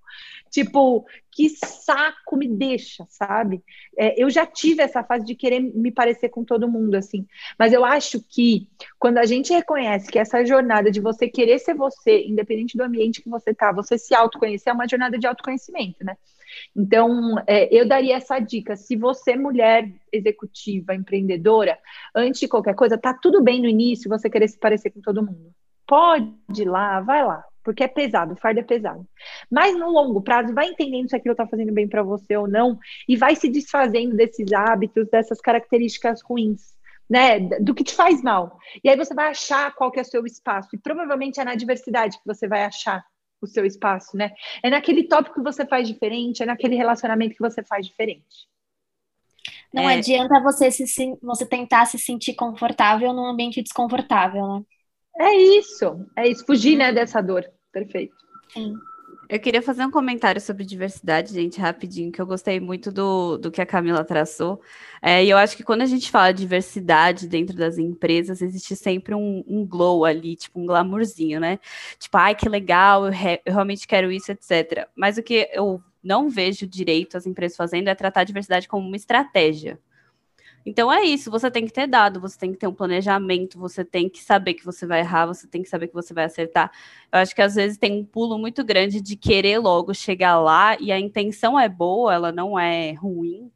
Tipo, 0.50 1.06
que 1.32 1.50
saco 1.50 2.38
me 2.38 2.48
deixa, 2.48 3.06
sabe? 3.10 3.62
É, 3.98 4.22
eu 4.22 4.30
já 4.30 4.46
tive 4.46 4.82
essa 4.82 5.04
fase 5.04 5.26
de 5.26 5.36
querer 5.36 5.60
me 5.60 5.92
parecer 5.92 6.30
com 6.30 6.46
todo 6.46 6.70
mundo, 6.70 6.96
assim. 6.96 7.28
Mas 7.60 7.74
eu 7.74 7.84
acho 7.84 8.22
que 8.22 8.68
quando 8.98 9.18
a 9.18 9.26
gente 9.26 9.52
reconhece 9.52 10.10
que 10.10 10.18
essa 10.18 10.46
jornada 10.46 10.90
de 10.90 11.02
você 11.02 11.28
querer 11.28 11.60
ser 11.60 11.74
você, 11.74 12.24
independente 12.26 12.78
do 12.78 12.84
ambiente 12.84 13.22
que 13.22 13.30
você 13.30 13.54
tá, 13.54 13.72
você 13.72 13.98
se 13.98 14.16
autoconhecer, 14.16 14.70
é 14.70 14.74
uma 14.74 14.88
jornada 14.88 15.18
de 15.18 15.28
autoconhecimento, 15.28 16.06
né? 16.06 16.16
Então, 16.76 17.36
é, 17.48 17.74
eu 17.74 17.88
daria 17.88 18.16
essa 18.16 18.40
dica. 18.40 18.76
Se 18.76 18.96
você, 18.96 19.36
mulher 19.36 19.90
executiva, 20.12 20.94
empreendedora, 20.94 21.78
antes 22.16 22.40
de 22.40 22.48
qualquer 22.48 22.76
coisa, 22.76 22.98
tá 22.98 23.14
tudo 23.14 23.42
bem 23.42 23.62
no 23.62 23.68
início 23.68 24.10
você 24.10 24.30
querer 24.30 24.48
se 24.48 24.60
parecer 24.60 24.92
com 24.92 25.02
todo 25.02 25.26
mundo. 25.26 25.54
Pode 25.88 26.34
ir 26.58 26.66
lá, 26.66 27.00
vai 27.02 27.24
lá, 27.24 27.44
porque 27.64 27.84
é 27.84 27.88
pesado, 27.88 28.34
o 28.34 28.38
fardo 28.38 28.60
é 28.60 28.64
pesado. 28.64 29.06
Mas 29.52 29.78
no 29.78 29.90
longo 29.90 30.22
prazo, 30.22 30.54
vai 30.54 30.68
entendendo 30.68 31.10
se 31.10 31.16
aquilo 31.16 31.34
está 31.34 31.46
fazendo 31.48 31.72
bem 31.72 31.88
para 31.88 32.04
você 32.04 32.36
ou 32.36 32.48
não, 32.48 32.80
e 33.08 33.16
vai 33.16 33.36
se 33.36 33.50
desfazendo 33.50 34.16
desses 34.16 34.52
hábitos, 34.52 35.08
dessas 35.10 35.40
características 35.40 36.22
ruins. 36.22 36.76
Né, 37.08 37.40
do 37.62 37.76
que 37.76 37.84
te 37.84 37.94
faz 37.94 38.20
mal. 38.24 38.58
E 38.84 38.90
aí 38.90 38.98
você 38.98 39.14
vai 39.14 39.28
achar 39.28 39.72
qual 39.76 39.92
que 39.92 40.00
é 40.00 40.02
o 40.02 40.06
seu 40.06 40.26
espaço. 40.26 40.70
E 40.74 40.80
provavelmente 40.80 41.40
é 41.40 41.44
na 41.44 41.54
diversidade 41.54 42.18
que 42.18 42.26
você 42.26 42.48
vai 42.48 42.64
achar 42.64 43.06
o 43.42 43.48
seu 43.48 43.66
espaço, 43.66 44.16
né? 44.16 44.32
É 44.64 44.70
naquele 44.70 45.08
tópico 45.08 45.36
que 45.36 45.44
você 45.44 45.66
faz 45.66 45.88
diferente, 45.88 46.44
é 46.44 46.46
naquele 46.46 46.76
relacionamento 46.76 47.36
que 47.36 47.42
você 47.42 47.64
faz 47.64 47.86
diferente. 47.86 48.48
Não 49.74 49.90
é... 49.90 49.98
adianta 49.98 50.42
você, 50.42 50.72
se, 50.72 50.86
você 51.22 51.46
tentar 51.46 51.86
se 51.86 52.00
sentir 52.00 52.34
confortável 52.34 53.14
num 53.14 53.26
ambiente 53.26 53.62
desconfortável, 53.62 54.48
né? 54.48 54.64
É 55.18 55.34
isso, 55.34 56.06
é 56.16 56.28
isso, 56.28 56.46
fugir, 56.46 56.78
né, 56.78 56.92
dessa 56.92 57.22
dor. 57.22 57.50
Perfeito. 57.72 58.16
Sim. 58.50 58.74
Eu 59.28 59.40
queria 59.40 59.62
fazer 59.62 59.84
um 59.84 59.92
comentário 59.92 60.40
sobre 60.40 60.64
diversidade, 60.64 61.34
gente, 61.34 61.60
rapidinho, 61.60 62.12
que 62.12 62.22
eu 62.22 62.26
gostei 62.28 62.60
muito 62.60 62.92
do, 62.92 63.38
do 63.38 63.52
que 63.52 63.62
a 63.62 63.66
Camila 63.66 64.04
traçou. 64.04 64.62
É, 65.02 65.24
e 65.24 65.30
eu 65.30 65.38
acho 65.38 65.58
que 65.58 65.64
quando 65.64 65.82
a 65.82 65.86
gente 65.86 66.12
fala 66.12 66.32
de 66.32 66.42
diversidade 66.42 67.28
dentro 67.28 67.56
das 67.56 67.78
empresas, 67.78 68.42
existe 68.42 68.76
sempre 68.76 69.16
um, 69.16 69.44
um 69.48 69.66
glow 69.66 70.06
ali, 70.06 70.36
tipo 70.36 70.60
um 70.60 70.66
glamourzinho, 70.66 71.40
né? 71.40 71.60
Tipo, 71.98 72.18
ai, 72.18 72.36
que 72.36 72.48
legal, 72.48 73.06
eu, 73.06 73.12
re, 73.12 73.42
eu 73.46 73.54
realmente 73.54 73.88
quero 73.88 74.12
isso, 74.12 74.32
etc. 74.32 74.88
Mas 74.96 75.18
o 75.18 75.24
que 75.24 75.50
eu 75.54 75.82
não 76.04 76.30
vejo 76.30 76.68
direito 76.68 77.18
as 77.18 77.26
empresas 77.26 77.58
fazendo 77.58 77.88
é 77.88 77.96
tratar 77.96 78.22
a 78.22 78.26
diversidade 78.26 78.68
como 78.68 78.88
uma 78.88 78.96
estratégia. 78.96 79.80
Então 80.66 80.92
é 80.92 81.04
isso, 81.04 81.30
você 81.30 81.52
tem 81.52 81.66
que 81.66 81.72
ter 81.72 81.86
dado, 81.86 82.20
você 82.20 82.40
tem 82.40 82.52
que 82.52 82.58
ter 82.58 82.66
um 82.68 82.74
planejamento, 82.74 83.60
você 83.60 83.86
tem 83.86 84.10
que 84.10 84.24
saber 84.24 84.56
que 84.56 84.66
você 84.66 84.88
vai 84.88 85.02
errar, 85.02 85.28
você 85.28 85.48
tem 85.48 85.62
que 85.62 85.70
saber 85.70 85.88
que 85.88 85.94
você 85.94 86.12
vai 86.12 86.26
acertar. 86.26 86.72
Eu 87.12 87.20
acho 87.20 87.36
que 87.36 87.42
às 87.42 87.54
vezes 87.54 87.78
tem 87.78 88.00
um 88.00 88.04
pulo 88.06 88.40
muito 88.40 88.64
grande 88.64 89.00
de 89.00 89.16
querer 89.16 89.60
logo 89.60 89.94
chegar 89.94 90.40
lá 90.40 90.76
e 90.80 90.92
a 90.92 91.00
intenção 91.00 91.60
é 91.60 91.70
boa, 91.70 92.14
ela 92.16 92.32
não 92.32 92.58
é 92.58 92.94
ruim, 92.94 93.52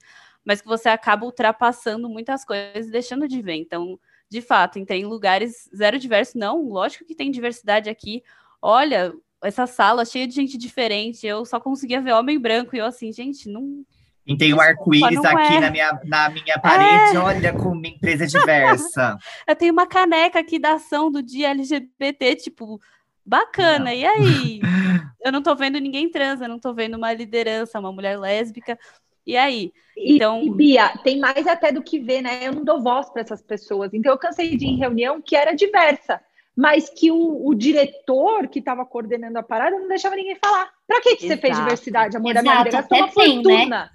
mas 0.46 0.62
que 0.62 0.68
você 0.68 0.88
acaba 0.90 1.26
ultrapassando 1.26 2.08
muitas 2.08 2.46
coisas 2.46 2.88
e 2.88 2.92
deixando 2.92 3.28
de 3.28 3.42
ver. 3.42 3.56
Então, 3.56 4.00
de 4.30 4.42
fato, 4.42 4.78
entrei 4.78 5.02
em 5.02 5.06
lugares 5.06 5.68
zero 5.76 5.98
diverso, 5.98 6.38
não, 6.38 6.62
lógico 6.70 7.06
que 7.06 7.16
tem 7.16 7.32
diversidade 7.32 7.90
aqui. 7.90 8.24
Olha, 8.62 9.14
essa 9.44 9.66
sala 9.66 10.06
cheia 10.06 10.28
de 10.28 10.36
gente 10.36 10.58
diferente, 10.60 11.26
eu 11.26 11.44
só 11.44 11.60
conseguia 11.60 12.02
ver 12.02 12.14
homem 12.14 12.38
branco 12.40 12.76
e 12.76 12.80
eu 12.80 12.86
assim, 12.86 13.12
gente, 13.12 13.50
não 13.50 13.84
e 14.30 14.38
tem 14.38 14.54
um 14.54 14.62
arco-íris 14.62 15.26
aqui 15.26 15.56
é. 15.56 15.60
na, 15.60 15.72
minha, 15.72 16.00
na 16.06 16.30
minha 16.30 16.60
parede, 16.60 17.16
é. 17.16 17.20
olha 17.20 17.52
como 17.52 17.72
uma 17.72 17.88
empresa 17.88 18.28
diversa. 18.28 19.18
eu 19.48 19.56
tenho 19.56 19.74
uma 19.74 19.88
caneca 19.88 20.38
aqui 20.38 20.60
da 20.60 20.74
ação 20.74 21.10
do 21.10 21.24
dia 21.24 21.50
LGBT, 21.50 22.36
tipo, 22.36 22.80
bacana. 23.26 23.86
Não. 23.86 23.92
E 23.92 24.06
aí? 24.06 24.62
eu 25.26 25.32
não 25.32 25.42
tô 25.42 25.56
vendo 25.56 25.80
ninguém 25.80 26.12
trans, 26.12 26.42
eu 26.42 26.48
não 26.48 26.60
tô 26.60 26.72
vendo 26.76 26.96
uma 26.96 27.12
liderança, 27.12 27.80
uma 27.80 27.92
mulher 27.92 28.20
lésbica. 28.20 28.78
E 29.26 29.36
aí? 29.36 29.74
Então... 29.98 30.44
E, 30.44 30.48
e 30.48 30.54
Bia, 30.54 30.90
tem 31.04 31.20
mais 31.20 31.48
até 31.48 31.72
do 31.72 31.82
que 31.82 31.98
ver, 31.98 32.22
né? 32.22 32.42
Eu 32.44 32.54
não 32.54 32.64
dou 32.64 32.84
voz 32.84 33.10
para 33.10 33.24
essas 33.24 33.42
pessoas. 33.42 33.92
Então 33.96 34.12
eu 34.12 34.18
cansei 34.20 34.56
de 34.56 34.64
ir 34.64 34.70
em 34.70 34.78
reunião 34.78 35.20
que 35.20 35.36
era 35.36 35.56
diversa 35.56 36.22
mas 36.60 36.90
que 36.90 37.10
o, 37.10 37.48
o 37.48 37.56
diretor 37.56 38.50
que 38.50 38.60
estava 38.60 38.86
coordenando 38.86 39.40
a 39.40 39.44
parada 39.44 39.80
não 39.80 39.88
deixava 39.88 40.18
ninguém 40.18 40.36
falar. 40.36 40.70
Para 40.86 41.00
que, 41.00 41.16
que 41.16 41.26
você 41.26 41.38
fez 41.38 41.58
diversidade, 41.58 42.18
amor 42.18 42.32
Exato. 42.32 42.46
da 42.46 42.52
minha 42.52 42.64
vida? 42.66 42.78
Gastou 42.78 42.98
uma 42.98 43.08
fortuna. 43.08 43.68
Né? 43.68 43.90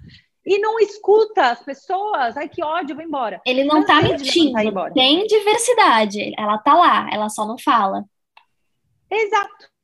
E 0.45 0.59
não 0.59 0.79
escuta 0.79 1.51
as 1.51 1.63
pessoas. 1.63 2.37
Ai, 2.37 2.47
que 2.47 2.63
ódio, 2.63 2.95
vou 2.95 3.03
embora. 3.03 3.41
Ele 3.45 3.63
não, 3.63 3.79
não 3.79 3.85
tá 3.85 4.01
mentindo. 4.01 4.53
Tem 4.93 5.25
diversidade. 5.25 6.33
Ela 6.37 6.57
tá 6.59 6.75
lá, 6.75 7.09
ela 7.11 7.29
só 7.29 7.45
não 7.45 7.57
fala. 7.57 8.05
Exato. 9.09 9.75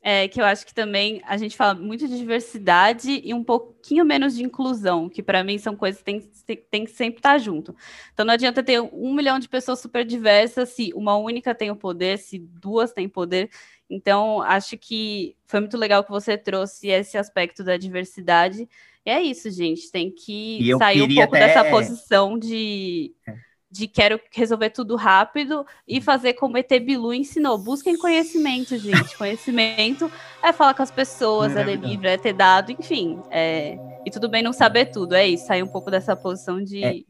É, 0.00 0.28
que 0.28 0.40
eu 0.40 0.44
acho 0.44 0.64
que 0.64 0.72
também 0.72 1.20
a 1.26 1.36
gente 1.36 1.56
fala 1.56 1.74
muito 1.74 2.06
de 2.06 2.16
diversidade 2.16 3.20
e 3.22 3.34
um 3.34 3.42
pouquinho 3.42 4.04
menos 4.04 4.34
de 4.34 4.44
inclusão, 4.44 5.08
que 5.08 5.22
para 5.22 5.42
mim 5.42 5.58
são 5.58 5.74
coisas 5.76 6.00
que 6.00 6.04
tem, 6.04 6.56
tem 6.70 6.84
que 6.84 6.92
sempre 6.92 7.18
estar 7.18 7.32
tá 7.32 7.38
junto. 7.38 7.74
Então 8.14 8.24
não 8.24 8.32
adianta 8.32 8.62
ter 8.62 8.80
um 8.80 9.12
milhão 9.12 9.38
de 9.38 9.48
pessoas 9.48 9.80
super 9.80 10.04
diversas 10.06 10.70
se 10.70 10.92
uma 10.94 11.16
única 11.16 11.54
tem 11.54 11.70
o 11.70 11.76
poder, 11.76 12.16
se 12.18 12.38
duas 12.38 12.92
têm 12.92 13.08
poder. 13.08 13.50
Então 13.90 14.40
acho 14.42 14.78
que 14.78 15.36
foi 15.46 15.60
muito 15.60 15.76
legal 15.76 16.04
que 16.04 16.10
você 16.10 16.38
trouxe 16.38 16.88
esse 16.88 17.18
aspecto 17.18 17.64
da 17.64 17.76
diversidade. 17.76 18.68
É 19.08 19.22
isso, 19.22 19.50
gente, 19.50 19.90
tem 19.90 20.10
que 20.10 20.70
sair 20.78 21.02
um 21.02 21.08
pouco 21.08 21.34
até... 21.34 21.46
dessa 21.46 21.64
posição 21.64 22.38
de. 22.38 23.12
É 23.26 23.48
de 23.70 23.86
quero 23.86 24.18
resolver 24.32 24.70
tudo 24.70 24.96
rápido 24.96 25.64
e 25.86 26.00
fazer 26.00 26.34
como 26.34 26.56
ET 26.56 26.68
Bilu 26.80 27.12
ensinou. 27.12 27.58
Busquem 27.58 27.98
conhecimento, 27.98 28.78
gente. 28.78 29.16
Conhecimento 29.16 30.10
é 30.42 30.52
falar 30.52 30.74
com 30.74 30.82
as 30.82 30.90
pessoas, 30.90 31.54
é, 31.54 31.60
é 31.60 31.64
ler 31.64 31.78
livro, 31.78 32.08
é 32.08 32.16
ter 32.16 32.32
dado, 32.32 32.72
enfim. 32.72 33.20
É... 33.30 33.78
E 34.06 34.10
tudo 34.10 34.28
bem 34.28 34.42
não 34.42 34.52
saber 34.52 34.86
tudo, 34.86 35.14
é 35.14 35.28
isso. 35.28 35.46
Sair 35.46 35.62
um 35.62 35.68
pouco 35.68 35.90
dessa 35.90 36.16
posição 36.16 36.62
de. 36.62 36.82
É. 36.82 37.02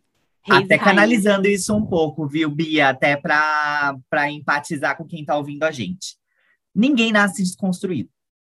Até 0.50 0.78
canalizando 0.78 1.47
isso 1.47 1.76
um 1.76 1.85
pouco, 1.85 2.26
viu, 2.26 2.50
Bia? 2.50 2.88
Até 2.88 3.17
para 3.17 4.31
empatizar 4.31 4.97
com 4.97 5.05
quem 5.05 5.21
está 5.21 5.37
ouvindo 5.37 5.62
a 5.62 5.71
gente. 5.71 6.17
Ninguém 6.75 7.12
nasce 7.12 7.43
desconstruído. 7.43 8.09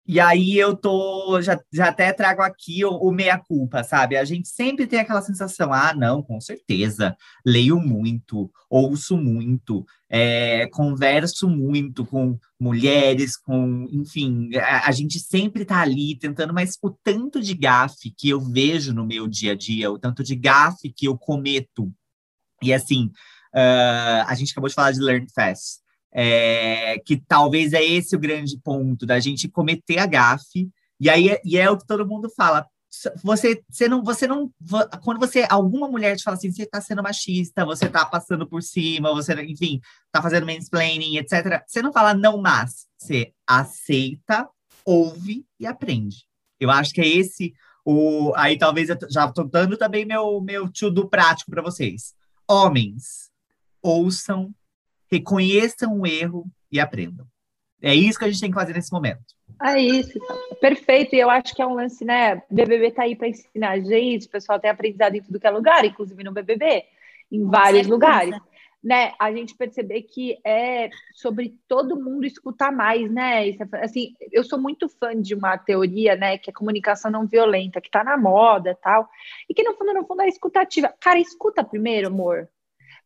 E 0.08 0.20
aí 0.20 0.56
eu 0.56 0.76
tô, 0.76 1.42
já, 1.42 1.60
já 1.74 1.88
até 1.88 2.14
trago 2.14 2.44
aqui 2.44 2.86
o, 2.86 2.92
o 2.92 3.12
meia-culpa, 3.12 3.84
sabe? 3.84 4.16
A 4.16 4.24
gente 4.24 4.48
sempre 4.48 4.86
tem 4.86 5.00
aquela 5.00 5.22
sensação, 5.22 5.74
ah, 5.74 5.96
não, 5.96 6.22
com 6.22 6.40
certeza, 6.40 7.18
leio 7.44 7.80
muito, 7.80 8.52
ouço 8.70 9.18
muito, 9.18 9.84
é, 10.08 10.68
converso 10.68 11.50
muito 11.50 12.06
com 12.06 12.38
mulheres, 12.60 13.36
com, 13.36 13.88
enfim, 13.92 14.56
a, 14.56 14.88
a 14.88 14.92
gente 14.92 15.20
sempre 15.20 15.66
tá 15.66 15.82
ali 15.82 16.16
tentando, 16.20 16.54
mas 16.54 16.78
o 16.84 16.92
tanto 16.92 17.42
de 17.42 17.56
gafe 17.56 18.14
que 18.16 18.30
eu 18.30 18.40
vejo 18.40 18.94
no 18.94 19.08
meu 19.08 19.28
dia 19.28 19.54
a 19.54 19.56
dia, 19.56 19.92
o 19.92 19.98
tanto 19.98 20.24
de 20.24 20.36
gafe 20.36 20.94
que 20.96 21.08
eu 21.08 21.18
cometo, 21.18 21.92
e 22.62 22.72
assim, 22.72 23.08
uh, 23.56 24.24
a 24.28 24.36
gente 24.36 24.52
acabou 24.52 24.70
de 24.70 24.76
falar 24.76 24.92
de 24.92 25.00
Learn 25.00 25.26
Fast, 25.34 25.80
é, 26.18 26.98
que 27.00 27.18
talvez 27.18 27.74
é 27.74 27.84
esse 27.84 28.16
o 28.16 28.20
grande 28.20 28.58
ponto 28.64 29.06
da 29.06 29.20
gente 29.20 29.50
cometer 29.50 30.00
a 30.00 30.06
gafe. 30.06 30.70
E 30.98 31.10
aí 31.10 31.38
e 31.44 31.58
é 31.58 31.70
o 31.70 31.78
que 31.78 31.86
todo 31.86 32.08
mundo 32.08 32.30
fala. 32.30 32.66
Você, 33.22 33.62
você 33.70 33.90
não, 33.90 34.02
você 34.02 34.26
não, 34.26 34.50
quando 35.04 35.20
você, 35.20 35.46
alguma 35.50 35.90
mulher 35.90 36.16
te 36.16 36.24
fala 36.24 36.38
assim, 36.38 36.50
você 36.50 36.64
está 36.64 36.80
sendo 36.80 37.04
machista, 37.04 37.66
você 37.66 37.88
está 37.88 38.06
passando 38.06 38.48
por 38.48 38.64
cima, 38.64 39.14
você, 39.14 39.34
enfim, 39.44 39.82
está 40.06 40.22
fazendo 40.22 40.46
mansplaining, 40.46 41.18
etc. 41.18 41.62
Você 41.68 41.82
não 41.82 41.92
fala 41.92 42.14
não, 42.14 42.42
mas 42.42 42.88
você 42.98 43.34
aceita, 43.46 44.48
ouve 44.86 45.46
e 45.60 45.68
aprende. 45.68 46.26
Eu 46.58 46.72
acho 46.72 46.94
que 46.94 47.02
é 47.02 47.08
esse 47.08 47.54
o, 47.84 48.32
aí 48.38 48.58
talvez 48.58 48.88
eu 48.88 48.98
já 49.10 49.26
estou 49.26 49.46
dando 49.46 49.76
também 49.76 50.06
meu 50.06 50.40
meu 50.40 50.70
tio 50.72 50.90
do 50.90 51.10
prático 51.10 51.52
para 51.52 51.62
vocês. 51.62 52.14
Homens, 52.48 53.30
ouçam 53.82 54.56
reconheçam 55.12 56.00
o 56.00 56.08
erro 56.08 56.46
e 56.72 56.80
aprendam. 56.80 57.26
É 57.82 57.94
isso 57.94 58.18
que 58.18 58.26
a 58.26 58.28
gente 58.28 58.42
tem 58.42 58.50
que 58.50 58.56
fazer 58.56 58.74
nesse 58.74 58.92
momento. 58.92 59.24
É 59.62 59.80
isso, 59.80 60.20
perfeito. 60.60 61.16
E 61.16 61.20
eu 61.20 61.30
acho 61.30 61.56
que 61.56 61.62
é 61.62 61.68
um 61.68 61.76
lance, 61.76 62.04
né? 62.04 62.42
BBB 62.50 62.92
tá 62.92 63.04
aí 63.04 63.16
para 63.16 63.28
ensinar 63.28 63.72
a 63.72 63.80
gente, 63.80 64.28
o 64.28 64.30
pessoal 64.32 64.60
tem 64.60 64.70
aprendizado 64.70 65.16
em 65.16 65.22
tudo 65.22 65.40
que 65.40 65.48
é 65.48 65.52
lugar, 65.52 65.86
inclusive 65.86 66.24
no 66.24 66.32
BBB, 66.32 66.84
em 67.32 67.44
Com 67.44 67.52
vários 67.52 67.86
certeza. 67.86 67.94
lugares. 67.94 68.36
Né, 68.84 69.14
a 69.20 69.32
gente 69.34 69.56
perceber 69.56 70.04
que 70.04 70.38
é 70.46 70.92
sobre 71.16 71.58
todo 71.68 72.00
mundo 72.00 72.24
escutar 72.24 72.72
mais, 72.72 73.12
né? 73.12 73.50
É, 73.50 73.56
assim, 73.82 74.14
eu 74.32 74.44
sou 74.44 74.60
muito 74.60 74.88
fã 74.88 75.20
de 75.20 75.34
uma 75.34 75.58
teoria, 75.58 76.16
né, 76.16 76.38
que 76.38 76.52
é 76.52 76.54
comunicação 76.54 77.10
não 77.10 77.26
violenta, 77.26 77.82
que 77.82 77.90
tá 77.90 78.04
na 78.04 78.16
moda, 78.16 78.78
tal, 78.80 79.10
e 79.50 79.56
que 79.56 79.64
no 79.64 79.74
fundo, 79.74 79.92
no 79.92 80.06
fundo 80.06 80.22
é 80.22 80.28
escutativa. 80.28 80.94
Cara, 81.00 81.18
escuta 81.18 81.64
primeiro, 81.64 82.10
amor. 82.10 82.48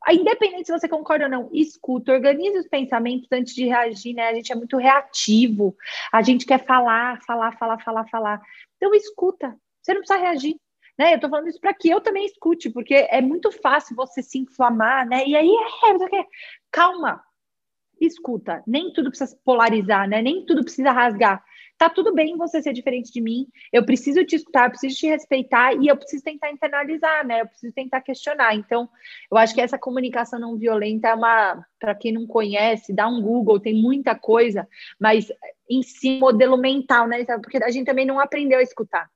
Independente 0.10 0.66
se 0.66 0.72
você 0.72 0.88
concorda 0.88 1.26
ou 1.26 1.32
não, 1.32 1.50
escuta, 1.52 2.14
organize 2.14 2.58
os 2.58 2.68
pensamentos 2.68 3.28
antes 3.32 3.54
de 3.54 3.66
reagir, 3.66 4.14
né? 4.14 4.30
A 4.30 4.34
gente 4.34 4.52
é 4.52 4.56
muito 4.56 4.78
reativo, 4.78 5.76
a 6.12 6.22
gente 6.22 6.46
quer 6.46 6.66
falar, 6.66 7.22
falar, 7.26 7.58
falar, 7.58 7.84
falar, 7.84 8.08
falar. 8.10 8.42
Então, 8.78 8.94
escuta, 8.96 9.56
você 9.82 9.94
não 9.94 10.02
precisa 10.02 10.20
reagir. 10.20 10.56
Né? 10.98 11.16
Eu 11.16 11.20
tô 11.20 11.30
falando 11.30 11.48
isso 11.48 11.62
para 11.62 11.74
que 11.74 11.90
eu 11.90 12.02
também 12.02 12.26
escute, 12.26 12.70
porque 12.70 13.08
é 13.10 13.22
muito 13.22 13.52
fácil 13.52 13.96
você 13.96 14.22
se 14.22 14.38
inflamar, 14.38 15.08
né? 15.08 15.26
E 15.26 15.36
aí, 15.36 15.50
é, 15.50 16.26
calma, 16.72 17.24
escuta, 18.02 18.64
nem 18.68 18.92
tudo 18.92 19.10
precisa 19.10 19.38
polarizar, 19.44 20.08
né? 20.08 20.22
Nem 20.22 20.46
tudo 20.46 20.64
precisa 20.64 20.92
rasgar 20.92 21.44
tá 21.80 21.90
tudo 21.90 22.14
bem 22.14 22.36
você 22.36 22.62
ser 22.62 22.74
diferente 22.74 23.10
de 23.10 23.22
mim, 23.22 23.48
eu 23.72 23.86
preciso 23.86 24.24
te 24.26 24.36
escutar, 24.36 24.66
eu 24.66 24.72
preciso 24.72 24.98
te 24.98 25.08
respeitar 25.08 25.74
e 25.74 25.88
eu 25.88 25.96
preciso 25.96 26.22
tentar 26.22 26.52
internalizar, 26.52 27.26
né? 27.26 27.42
Eu 27.42 27.48
preciso 27.48 27.74
tentar 27.74 28.02
questionar. 28.02 28.54
Então, 28.54 28.90
eu 29.32 29.38
acho 29.38 29.56
que 29.56 29.62
essa 29.62 29.80
comunicação 29.80 30.38
não 30.38 30.58
violenta 30.58 31.08
é 31.08 31.14
uma, 31.14 31.66
para 31.80 31.96
quem 31.96 32.12
não 32.12 32.28
conhece, 32.28 32.92
dá 32.94 33.08
um 33.08 33.22
Google, 33.22 33.62
tem 33.62 33.82
muita 33.82 34.14
coisa, 34.14 34.68
mas 35.00 35.32
em 35.70 35.82
si, 35.82 36.20
modelo 36.20 36.58
mental, 36.58 37.08
né? 37.08 37.24
Porque 37.42 37.64
a 37.64 37.72
gente 37.72 37.86
também 37.86 38.06
não 38.06 38.20
aprendeu 38.20 38.60
a 38.60 38.64
escutar. 38.64 39.10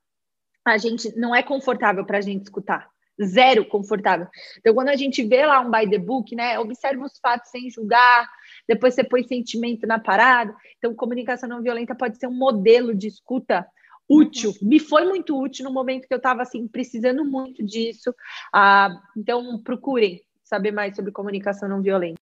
A 0.63 0.77
gente 0.77 1.13
não 1.17 1.36
é 1.36 1.43
confortável 1.43 2.05
para 2.05 2.20
a 2.20 2.22
gente 2.22 2.43
escutar 2.43 2.93
zero 3.22 3.65
confortável. 3.65 4.27
Então, 4.58 4.74
quando 4.74 4.89
a 4.89 4.96
gente 4.96 5.24
vê 5.24 5.46
lá 5.46 5.60
um 5.62 5.70
by 5.70 5.89
the 5.89 5.98
book, 5.98 6.36
né, 6.36 6.58
observa 6.60 7.05
os 7.05 7.17
fatos 7.20 7.51
sem 7.51 7.70
julgar, 7.70 8.29
depois 8.67 8.93
você 8.93 9.03
põe 9.03 9.24
sentimento 9.24 9.86
na 9.86 10.00
parada. 10.00 10.55
Então, 10.77 10.96
comunicação 10.96 11.48
não 11.50 11.62
violenta 11.62 11.96
pode 11.96 12.17
ser 12.17 12.27
um 12.27 12.38
modelo 12.38 12.93
de 12.93 13.08
escuta 13.08 13.65
útil. 14.10 14.51
Uhum. 14.62 14.70
Me 14.70 14.79
foi 14.79 15.05
muito 15.05 15.39
útil 15.39 15.65
no 15.65 15.74
momento 15.74 16.08
que 16.08 16.13
eu 16.13 16.17
estava 16.17 16.41
assim 16.41 16.67
precisando 16.67 17.24
muito 17.25 17.63
disso. 17.63 18.13
Ah, 18.53 18.89
então, 19.15 19.62
procurem 19.63 20.22
saber 20.43 20.72
mais 20.72 20.96
sobre 20.96 21.12
comunicação 21.12 21.70
não 21.70 21.82
violenta. 21.82 22.20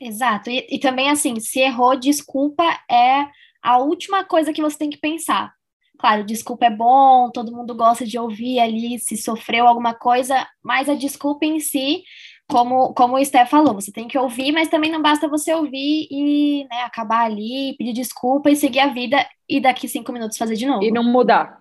Exato. 0.00 0.50
E, 0.50 0.66
e 0.70 0.78
também 0.78 1.10
assim, 1.10 1.40
se 1.40 1.60
errou, 1.60 1.98
desculpa 1.98 2.62
é 2.90 3.26
a 3.62 3.78
última 3.78 4.24
coisa 4.24 4.52
que 4.52 4.62
você 4.62 4.78
tem 4.78 4.90
que 4.90 4.98
pensar. 4.98 5.52
Claro, 5.98 6.24
desculpa 6.24 6.66
é 6.66 6.70
bom, 6.70 7.28
todo 7.30 7.50
mundo 7.54 7.74
gosta 7.74 8.06
de 8.06 8.18
ouvir 8.18 8.60
ali 8.60 8.98
se 9.00 9.16
sofreu 9.16 9.66
alguma 9.66 9.94
coisa, 9.94 10.46
mas 10.62 10.88
a 10.88 10.94
desculpa 10.94 11.44
em 11.44 11.58
si 11.58 12.04
como, 12.48 12.94
como 12.94 13.16
o 13.16 13.24
Steph 13.24 13.50
falou, 13.50 13.74
você 13.74 13.92
tem 13.92 14.08
que 14.08 14.16
ouvir, 14.16 14.52
mas 14.52 14.68
também 14.68 14.90
não 14.90 15.02
basta 15.02 15.28
você 15.28 15.52
ouvir 15.52 16.08
e 16.10 16.66
né, 16.70 16.82
acabar 16.82 17.24
ali, 17.26 17.76
pedir 17.76 17.92
desculpa 17.92 18.50
e 18.50 18.56
seguir 18.56 18.80
a 18.80 18.86
vida 18.86 19.24
e 19.48 19.60
daqui 19.60 19.86
cinco 19.86 20.12
minutos 20.12 20.38
fazer 20.38 20.54
de 20.54 20.66
novo. 20.66 20.82
E 20.82 20.90
não 20.90 21.04
mudar. 21.04 21.58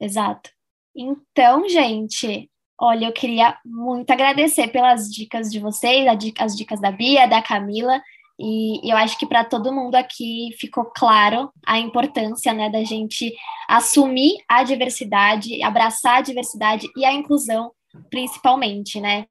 Exato. 0.00 0.50
Então, 0.94 1.68
gente, 1.68 2.48
olha, 2.80 3.06
eu 3.06 3.12
queria 3.12 3.58
muito 3.64 4.10
agradecer 4.10 4.68
pelas 4.68 5.10
dicas 5.12 5.50
de 5.50 5.58
vocês, 5.58 6.06
as 6.38 6.56
dicas 6.56 6.80
da 6.80 6.92
Bia, 6.92 7.26
da 7.26 7.42
Camila. 7.42 8.00
E 8.38 8.88
eu 8.88 8.96
acho 8.96 9.18
que 9.18 9.26
para 9.26 9.44
todo 9.44 9.72
mundo 9.72 9.96
aqui 9.96 10.50
ficou 10.58 10.84
claro 10.84 11.50
a 11.66 11.78
importância 11.78 12.54
né, 12.54 12.70
da 12.70 12.84
gente 12.84 13.34
assumir 13.68 14.36
a 14.48 14.62
diversidade, 14.62 15.60
abraçar 15.62 16.18
a 16.18 16.20
diversidade 16.20 16.86
e 16.96 17.04
a 17.04 17.12
inclusão, 17.12 17.72
principalmente, 18.08 19.00
né? 19.00 19.26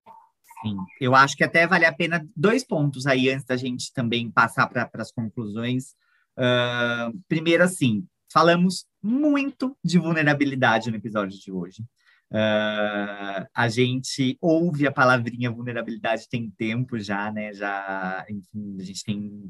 Sim, 0.61 0.75
eu 0.99 1.15
acho 1.15 1.37
que 1.37 1.43
até 1.43 1.65
vale 1.65 1.85
a 1.85 1.93
pena 1.93 2.27
dois 2.35 2.65
pontos 2.65 3.05
aí 3.07 3.29
antes 3.29 3.45
da 3.45 3.55
gente 3.55 3.93
também 3.93 4.29
passar 4.29 4.67
para 4.67 4.89
as 4.95 5.11
conclusões. 5.11 5.95
Uh, 6.37 7.17
primeiro, 7.29 7.63
assim, 7.63 8.05
falamos 8.31 8.85
muito 9.01 9.77
de 9.83 9.97
vulnerabilidade 9.99 10.89
no 10.89 10.97
episódio 10.97 11.39
de 11.39 11.51
hoje. 11.51 11.83
Uh, 12.29 13.47
a 13.53 13.69
gente 13.69 14.37
ouve 14.41 14.85
a 14.85 14.91
palavrinha 14.91 15.49
vulnerabilidade 15.49 16.27
tem 16.29 16.49
tempo 16.49 16.99
já, 16.99 17.31
né? 17.31 17.53
Já, 17.53 18.25
enfim, 18.29 18.77
a 18.79 18.83
gente 18.83 19.03
tem 19.03 19.49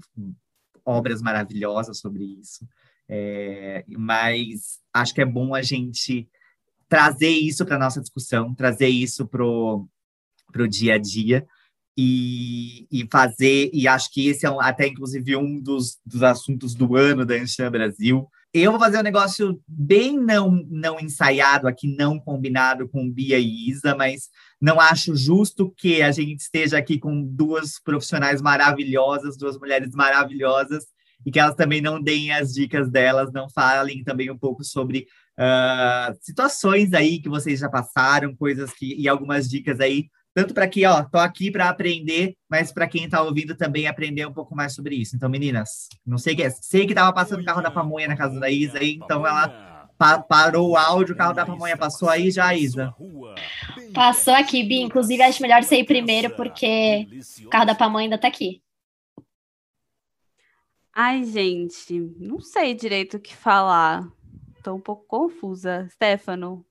obras 0.85 1.21
maravilhosas 1.21 1.99
sobre 1.99 2.23
isso. 2.23 2.67
É, 3.09 3.85
mas 3.97 4.79
acho 4.93 5.13
que 5.13 5.21
é 5.21 5.25
bom 5.25 5.55
a 5.55 5.61
gente 5.61 6.27
trazer 6.89 7.29
isso 7.29 7.65
para 7.65 7.79
nossa 7.79 8.01
discussão, 8.01 8.53
trazer 8.53 8.87
isso 8.87 9.27
pro 9.27 9.87
pro 10.51 10.67
dia 10.67 10.95
a 10.95 10.97
dia 10.97 11.45
e, 11.97 12.87
e 12.91 13.07
fazer, 13.11 13.71
e 13.73 13.87
acho 13.87 14.11
que 14.13 14.27
esse 14.27 14.45
é 14.45 14.51
um, 14.51 14.61
até 14.61 14.87
inclusive 14.87 15.35
um 15.35 15.59
dos, 15.59 15.99
dos 16.05 16.21
assuntos 16.21 16.75
do 16.75 16.95
ano 16.95 17.25
da 17.25 17.33
Anchan 17.33 17.71
Brasil, 17.71 18.27
eu 18.53 18.71
vou 18.71 18.79
fazer 18.79 18.97
um 18.99 19.03
negócio 19.03 19.61
bem 19.67 20.17
não, 20.17 20.51
não 20.69 20.99
ensaiado 20.99 21.67
aqui, 21.67 21.87
não 21.87 22.19
combinado 22.19 22.87
com 22.87 23.09
Bia 23.09 23.37
e 23.37 23.69
Isa, 23.69 23.95
mas 23.95 24.29
não 24.59 24.79
acho 24.79 25.15
justo 25.15 25.73
que 25.77 26.01
a 26.01 26.11
gente 26.11 26.39
esteja 26.39 26.77
aqui 26.77 26.97
com 26.97 27.23
duas 27.23 27.79
profissionais 27.79 28.41
maravilhosas, 28.41 29.37
duas 29.37 29.57
mulheres 29.57 29.93
maravilhosas, 29.93 30.85
e 31.25 31.31
que 31.31 31.39
elas 31.39 31.55
também 31.55 31.81
não 31.81 32.01
deem 32.01 32.31
as 32.31 32.53
dicas 32.53 32.89
delas, 32.89 33.31
não 33.33 33.49
falem 33.49 34.03
também 34.03 34.31
um 34.31 34.37
pouco 34.37 34.63
sobre 34.63 35.07
uh, 35.37 36.17
situações 36.21 36.93
aí 36.93 37.19
que 37.19 37.29
vocês 37.29 37.59
já 37.59 37.69
passaram, 37.69 38.35
coisas 38.35 38.71
que 38.73 38.95
e 38.95 39.07
algumas 39.07 39.49
dicas 39.49 39.79
aí 39.79 40.05
tanto 40.37 40.53
para 40.53 40.67
que, 40.67 40.85
ó, 40.85 41.01
tô 41.01 41.17
aqui 41.17 41.49
para 41.49 41.67
aprender, 41.67 42.35
mas 42.47 42.71
para 42.71 42.87
quem 42.87 43.05
está 43.05 43.23
ouvindo 43.23 43.55
também 43.55 43.87
aprender 43.87 44.23
um 44.27 44.31
pouco 44.31 44.55
mais 44.55 44.75
sobre 44.75 44.93
isso. 44.93 45.15
Então, 45.15 45.27
meninas, 45.27 45.89
não 46.05 46.19
sei 46.19 46.35
que 46.35 46.43
é, 46.43 46.51
sei 46.51 46.85
que 46.85 46.93
tava 46.93 47.11
passando 47.11 47.41
o 47.41 47.43
carro 47.43 47.59
da 47.59 47.71
pamonha 47.71 48.07
na 48.07 48.15
casa 48.15 48.39
da 48.39 48.47
Isa 48.47 48.77
aí, 48.77 48.99
então 49.03 49.25
ela 49.25 49.89
pa 49.97 50.19
parou 50.19 50.69
o 50.69 50.77
áudio, 50.77 51.15
o 51.15 51.17
carro 51.17 51.33
da 51.33 51.43
pamonha 51.43 51.75
passou 51.75 52.07
aí 52.07 52.29
já, 52.29 52.53
Isa. 52.53 52.93
Passou 53.95 54.35
aqui, 54.35 54.61
Bi. 54.61 54.79
Inclusive, 54.81 55.23
acho 55.23 55.41
melhor 55.41 55.63
você 55.63 55.77
ir 55.77 55.85
primeiro, 55.85 56.29
porque 56.35 57.07
o 57.43 57.49
carro 57.49 57.65
da 57.65 57.73
pamonha 57.73 58.05
ainda 58.05 58.19
tá 58.19 58.27
aqui. 58.27 58.61
Ai, 60.93 61.23
gente, 61.23 61.99
não 62.19 62.39
sei 62.39 62.75
direito 62.75 63.17
o 63.17 63.19
que 63.19 63.35
falar. 63.35 64.07
Tô 64.63 64.75
um 64.75 64.79
pouco 64.79 65.03
confusa. 65.07 65.89
Stefano, 65.89 66.63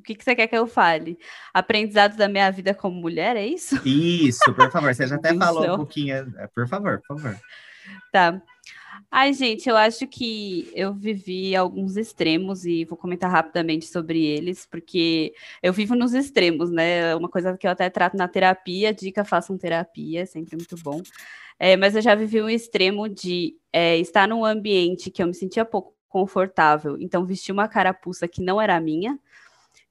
o 0.00 0.02
que, 0.02 0.14
que 0.14 0.24
você 0.24 0.34
quer 0.34 0.46
que 0.46 0.56
eu 0.56 0.66
fale? 0.66 1.18
Aprendizado 1.52 2.16
da 2.16 2.28
minha 2.28 2.50
vida 2.50 2.74
como 2.74 3.00
mulher, 3.00 3.36
é 3.36 3.46
isso? 3.46 3.76
Isso, 3.86 4.52
por 4.54 4.70
favor. 4.70 4.94
Você 4.94 5.06
já 5.06 5.16
até 5.16 5.34
falou 5.34 5.74
um 5.74 5.76
pouquinho. 5.76 6.16
É, 6.38 6.46
por 6.48 6.66
favor, 6.66 7.00
por 7.06 7.20
favor. 7.20 7.38
Tá. 8.12 8.42
Ai, 9.10 9.32
gente, 9.32 9.68
eu 9.68 9.76
acho 9.76 10.06
que 10.06 10.70
eu 10.74 10.94
vivi 10.94 11.54
alguns 11.56 11.96
extremos 11.96 12.64
e 12.64 12.84
vou 12.84 12.96
comentar 12.96 13.30
rapidamente 13.30 13.86
sobre 13.86 14.24
eles, 14.24 14.66
porque 14.66 15.34
eu 15.62 15.72
vivo 15.72 15.94
nos 15.94 16.14
extremos, 16.14 16.70
né? 16.70 17.14
Uma 17.16 17.28
coisa 17.28 17.56
que 17.56 17.66
eu 17.66 17.70
até 17.70 17.90
trato 17.90 18.16
na 18.16 18.28
terapia, 18.28 18.92
dica, 18.92 19.24
façam 19.24 19.58
terapia, 19.58 20.22
é 20.22 20.26
sempre 20.26 20.56
muito 20.56 20.76
bom. 20.82 21.00
É, 21.58 21.76
mas 21.76 21.94
eu 21.94 22.02
já 22.02 22.14
vivi 22.14 22.40
um 22.40 22.48
extremo 22.48 23.08
de 23.08 23.56
é, 23.72 23.98
estar 23.98 24.28
num 24.28 24.44
ambiente 24.44 25.10
que 25.10 25.22
eu 25.22 25.26
me 25.26 25.34
sentia 25.34 25.64
pouco 25.64 25.94
confortável, 26.10 26.96
então 27.00 27.24
vestir 27.24 27.52
uma 27.52 27.68
carapuça 27.68 28.26
que 28.26 28.42
não 28.42 28.60
era 28.60 28.78
minha, 28.80 29.18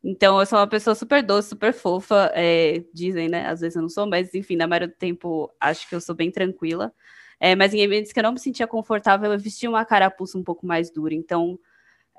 então, 0.03 0.39
eu 0.39 0.45
sou 0.45 0.57
uma 0.59 0.67
pessoa 0.67 0.95
super 0.95 1.21
doce, 1.21 1.49
super 1.49 1.73
fofa. 1.73 2.31
É, 2.33 2.83
dizem, 2.93 3.27
né? 3.27 3.47
Às 3.47 3.59
vezes 3.61 3.75
eu 3.75 3.81
não 3.81 3.89
sou, 3.89 4.07
mas 4.07 4.33
enfim, 4.33 4.55
na 4.55 4.67
maioria 4.67 4.87
do 4.87 4.95
tempo 4.95 5.51
acho 5.59 5.87
que 5.89 5.95
eu 5.95 6.01
sou 6.01 6.15
bem 6.15 6.31
tranquila. 6.31 6.93
É, 7.39 7.55
mas 7.55 7.73
em 7.73 7.81
eventos 7.81 8.11
que 8.11 8.19
eu 8.19 8.23
não 8.23 8.33
me 8.33 8.39
sentia 8.39 8.67
confortável, 8.67 9.31
eu 9.31 9.39
vestia 9.39 9.69
uma 9.69 9.85
carapuça 9.85 10.37
um 10.37 10.43
pouco 10.43 10.65
mais 10.65 10.91
dura. 10.91 11.13
Então, 11.13 11.59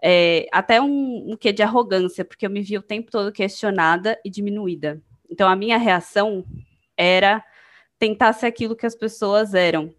é, 0.02 0.46
até 0.52 0.80
um, 0.80 1.32
um 1.32 1.36
quê 1.36 1.52
de 1.52 1.62
arrogância, 1.62 2.24
porque 2.24 2.46
eu 2.46 2.50
me 2.50 2.62
via 2.62 2.78
o 2.78 2.82
tempo 2.82 3.10
todo 3.10 3.32
questionada 3.32 4.18
e 4.24 4.30
diminuída. 4.30 5.02
Então, 5.30 5.48
a 5.48 5.56
minha 5.56 5.78
reação 5.78 6.44
era 6.96 7.44
tentar 7.98 8.32
ser 8.32 8.46
aquilo 8.46 8.76
que 8.76 8.86
as 8.86 8.94
pessoas 8.94 9.54
eram 9.54 9.94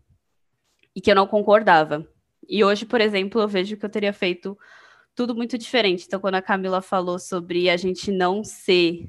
e 0.96 1.02
que 1.02 1.12
eu 1.12 1.16
não 1.16 1.28
concordava. 1.28 2.08
E 2.48 2.64
hoje, 2.64 2.86
por 2.86 3.02
exemplo, 3.02 3.42
eu 3.42 3.48
vejo 3.48 3.78
que 3.78 3.86
eu 3.86 3.90
teria 3.90 4.14
feito 4.14 4.58
tudo 5.16 5.36
muito 5.36 5.58
diferente. 5.58 6.06
Então, 6.08 6.20
quando 6.20 6.36
a 6.36 6.42
Camila 6.42 6.82
falou 6.82 7.20
sobre 7.20 7.70
a 7.70 7.78
gente 7.78 8.12
não 8.12 8.44
ser 8.44 9.06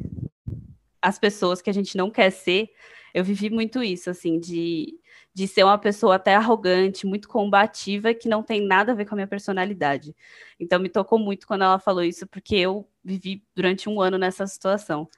as 1.00 1.18
pessoas 1.18 1.60
que 1.60 1.70
a 1.70 1.72
gente 1.72 1.96
não 1.96 2.10
quer 2.10 2.30
ser, 2.30 2.70
eu 3.12 3.24
vivi 3.24 3.50
muito 3.50 3.82
isso, 3.82 4.08
assim, 4.08 4.38
de, 4.38 4.98
de 5.34 5.46
ser 5.46 5.64
uma 5.64 5.78
pessoa 5.78 6.14
até 6.14 6.34
arrogante, 6.34 7.06
muito 7.06 7.28
combativa, 7.28 8.14
que 8.14 8.28
não 8.28 8.42
tem 8.42 8.60
nada 8.60 8.92
a 8.92 8.94
ver 8.94 9.04
com 9.04 9.14
a 9.14 9.16
minha 9.16 9.26
personalidade. 9.26 10.14
Então, 10.58 10.78
me 10.78 10.88
tocou 10.88 11.18
muito 11.18 11.46
quando 11.46 11.62
ela 11.62 11.78
falou 11.78 12.02
isso, 12.02 12.26
porque 12.26 12.56
eu 12.56 12.88
vivi 13.04 13.44
durante 13.54 13.88
um 13.88 14.00
ano 14.00 14.16
nessa 14.16 14.46
situação. 14.46 15.08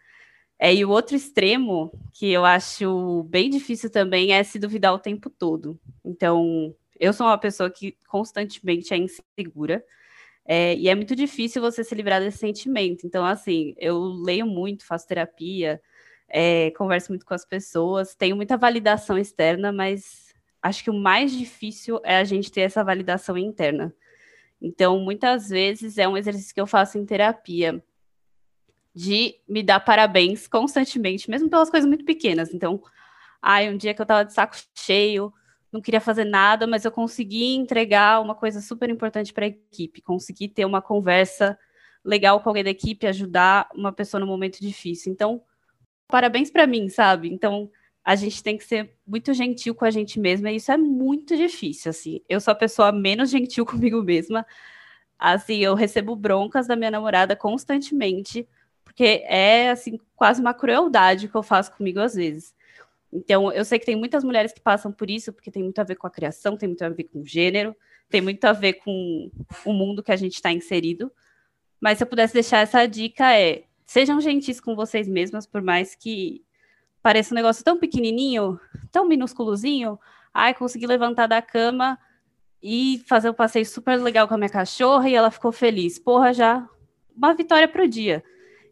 É, 0.59 0.75
e 0.75 0.85
o 0.85 0.91
outro 0.91 1.17
extremo, 1.17 1.93
que 2.13 2.31
eu 2.31 2.45
acho 2.45 3.25
bem 3.25 3.51
difícil 3.51 3.91
também, 3.91 4.33
é 4.33 4.43
se 4.43 4.59
duvidar 4.59 4.95
o 4.95 4.99
tempo 4.99 5.29
todo. 5.29 5.79
Então, 6.05 6.75
eu 6.99 7.13
sou 7.13 7.27
uma 7.27 7.39
pessoa 7.39 7.71
que 7.71 7.97
constantemente 8.09 8.95
é 8.95 8.97
insegura, 8.97 9.85
é, 10.47 10.75
e 10.77 10.89
é 10.89 10.95
muito 10.95 11.17
difícil 11.17 11.63
você 11.63 11.83
se 11.83 11.95
livrar 11.95 12.21
desse 12.21 12.39
sentimento. 12.39 13.07
Então, 13.07 13.25
assim, 13.25 13.75
eu 13.79 13.99
leio 13.99 14.47
muito, 14.47 14.87
faço 14.87 15.09
terapia, 15.09 15.81
é, 16.29 16.71
converso 16.73 17.11
muito 17.11 17.25
com 17.25 17.35
as 17.35 17.45
pessoas, 17.45 18.15
tenho 18.15 18.37
muita 18.37 18.57
validação 18.57 19.17
externa, 19.17 19.73
mas 19.73 20.35
acho 20.63 20.85
que 20.85 20.91
o 20.91 20.95
mais 20.95 21.33
difícil 21.33 22.01
é 22.05 22.17
a 22.17 22.25
gente 22.25 22.51
ter 22.51 22.63
essa 22.63 22.85
validação 22.85 23.39
interna. 23.39 23.95
Então, 24.61 24.99
muitas 24.99 25.49
vezes 25.49 25.99
é 25.99 26.09
um 26.09 26.17
exercício 26.17 26.55
que 26.55 26.61
eu 26.61 26.67
faço 26.67 26.99
em 26.99 27.07
terapia, 27.07 27.83
de 28.95 29.35
me 29.49 29.63
dar 29.63 29.81
parabéns 29.81 30.47
constantemente, 30.47 31.29
mesmo 31.29 31.51
pelas 31.51 31.69
coisas 31.69 31.89
muito 31.89 32.05
pequenas. 32.05 32.55
Então, 32.55 32.81
ai, 33.43 33.69
um 33.69 33.77
dia 33.77 33.93
que 33.93 34.01
eu 34.01 34.07
tava 34.07 34.25
de 34.25 34.33
saco 34.33 34.57
cheio, 34.75 35.33
não 35.75 35.81
queria 35.81 36.01
fazer 36.01 36.25
nada, 36.25 36.69
mas 36.69 36.85
eu 36.85 36.93
consegui 36.93 37.57
entregar 37.57 38.23
uma 38.23 38.37
coisa 38.37 38.61
super 38.61 38.89
importante 38.89 39.33
para 39.33 39.45
a 39.45 39.49
equipe, 39.49 40.01
consegui 40.01 40.49
ter 40.49 40.65
uma 40.65 40.81
conversa 40.81 41.59
legal 42.05 42.41
com 42.41 42.49
alguém 42.49 42.63
da 42.63 42.71
equipe, 42.71 43.09
ajudar 43.09 43.69
uma 43.75 43.91
pessoa 43.93 44.21
no 44.21 44.27
momento 44.27 44.61
difícil. 44.61 45.13
Então, 45.13 45.43
parabéns 46.07 46.49
para 46.49 46.65
mim, 46.65 46.89
sabe? 46.89 47.29
Então, 47.29 47.69
a 48.05 48.15
gente 48.15 48.41
tem 48.41 48.57
que 48.57 48.63
ser 48.63 48.97
muito 49.05 49.35
gentil 49.35 49.75
com 49.75 49.85
a 49.85 49.91
gente 49.91 50.21
mesma, 50.21 50.53
e 50.53 50.57
isso 50.57 50.71
é 50.71 50.77
muito 50.77 51.37
difícil, 51.37 51.91
assim. 51.91 52.21
Eu 52.29 52.41
sou 52.41 52.53
a 52.53 52.55
pessoa 52.55 52.93
menos 52.93 53.29
gentil 53.29 53.67
comigo 53.67 54.01
mesma. 54.01 54.47
Assim, 55.19 55.57
eu 55.57 55.75
recebo 55.75 56.15
broncas 56.15 56.69
da 56.69 56.77
minha 56.77 56.91
namorada 56.93 57.35
constantemente, 57.35 58.49
porque 58.85 59.25
é 59.27 59.71
assim 59.71 59.99
quase 60.15 60.41
uma 60.41 60.55
crueldade 60.55 61.27
que 61.27 61.35
eu 61.35 61.43
faço 61.43 61.73
comigo 61.73 61.99
às 61.99 62.15
vezes. 62.15 62.55
Então, 63.15 63.53
eu 63.53 63.65
sei 63.65 63.79
que 63.79 63.87
tem 63.87 63.95
muitas 63.95 64.25
mulheres 64.25 64.53
que 64.53 64.61
passam 64.61 64.91
por 64.91 65.09
isso, 65.09 65.33
porque 65.33 65.51
tem 65.51 65.63
muito 65.63 65.79
a 65.79 65.85
ver 65.85 65.95
com 65.95 66.07
a 66.07 66.11
criação, 66.11 66.57
tem 66.57 66.69
muito 66.69 66.83
a 66.83 66.89
ver 66.89 67.05
com 67.05 67.21
o 67.21 67.25
gênero, 67.25 67.77
tem 68.11 68.21
muito 68.21 68.45
a 68.45 68.53
ver 68.53 68.75
com 68.75 69.31
o 69.65 69.73
mundo 69.73 70.03
que 70.03 70.11
a 70.11 70.17
gente 70.17 70.35
está 70.35 70.51
inserido. 70.51 71.13
Mas 71.81 71.99
se 71.99 72.05
eu 72.05 72.09
pudesse 72.09 72.35
deixar 72.35 72.59
essa 72.59 72.85
dica 72.87 73.33
é: 73.33 73.63
sejam 73.87 74.21
gentis 74.21 74.61
com 74.61 74.75
vocês 74.75 75.07
mesmas, 75.07 75.47
por 75.47 75.63
mais 75.63 75.95
que 75.95 76.43
pareça 77.01 77.33
um 77.33 77.37
negócio 77.37 77.63
tão 77.63 77.79
pequenininho, 77.79 78.59
tão 78.91 79.07
minúsculozinho. 79.07 79.97
Ai, 80.33 80.53
consegui 80.53 80.87
levantar 80.87 81.29
da 81.29 81.41
cama 81.41 81.97
e 82.61 83.01
fazer 83.07 83.31
um 83.31 83.35
passeio 83.35 83.65
super 83.65 83.97
legal 84.01 84.27
com 84.27 84.35
a 84.35 84.39
minha 84.39 84.51
cachorra 84.51 85.09
e 85.09 85.15
ela 85.15 85.31
ficou 85.31 85.53
feliz. 85.53 86.01
Porra, 86.01 86.33
já 86.33 86.69
uma 87.17 87.33
vitória 87.33 87.69
pro 87.69 87.87
dia. 87.87 88.25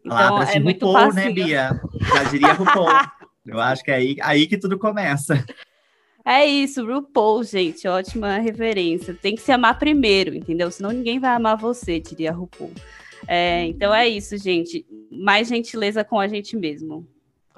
Então, 0.03 0.41
é 0.41 0.59
muito 0.59 0.85
RuPaul, 0.85 1.13
né, 1.13 1.29
Bia? 1.29 1.79
Já 2.01 2.23
diria 2.25 2.51
RuPaul. 2.51 2.89
Eu 3.45 3.59
acho 3.59 3.83
que 3.83 3.91
é 3.91 3.95
aí, 3.95 4.15
aí 4.21 4.47
que 4.47 4.57
tudo 4.57 4.77
começa. 4.77 5.33
É 6.25 6.45
isso, 6.45 6.85
RuPaul, 6.85 7.43
gente, 7.43 7.85
ótima 7.85 8.37
referência. 8.37 9.13
Tem 9.13 9.35
que 9.35 9.41
se 9.41 9.51
amar 9.51 9.77
primeiro, 9.77 10.33
entendeu? 10.33 10.71
Senão 10.71 10.89
ninguém 10.91 11.19
vai 11.19 11.31
amar 11.31 11.57
você, 11.57 11.99
diria 11.99 12.31
RuPaul. 12.31 12.71
É, 13.27 13.65
então 13.65 13.93
é 13.93 14.07
isso, 14.07 14.37
gente. 14.37 14.85
Mais 15.11 15.49
gentileza 15.49 16.01
com 16.01 16.17
a 16.17 16.25
gente 16.25 16.55
mesmo. 16.55 17.05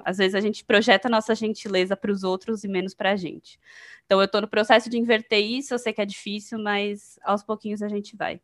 Às 0.04 0.18
vezes 0.18 0.34
a 0.34 0.40
gente 0.40 0.64
projeta 0.64 1.08
nossa 1.08 1.32
gentileza 1.32 1.96
para 1.96 2.10
os 2.10 2.24
outros 2.24 2.64
e 2.64 2.68
menos 2.68 2.92
para 2.92 3.12
a 3.12 3.16
gente. 3.16 3.58
Então 4.04 4.20
eu 4.20 4.24
estou 4.24 4.40
no 4.40 4.48
processo 4.48 4.90
de 4.90 4.98
inverter 4.98 5.44
isso, 5.44 5.74
eu 5.74 5.78
sei 5.78 5.92
que 5.92 6.00
é 6.00 6.06
difícil, 6.06 6.58
mas 6.58 7.18
aos 7.24 7.44
pouquinhos 7.44 7.82
a 7.82 7.88
gente 7.88 8.16
vai. 8.16 8.40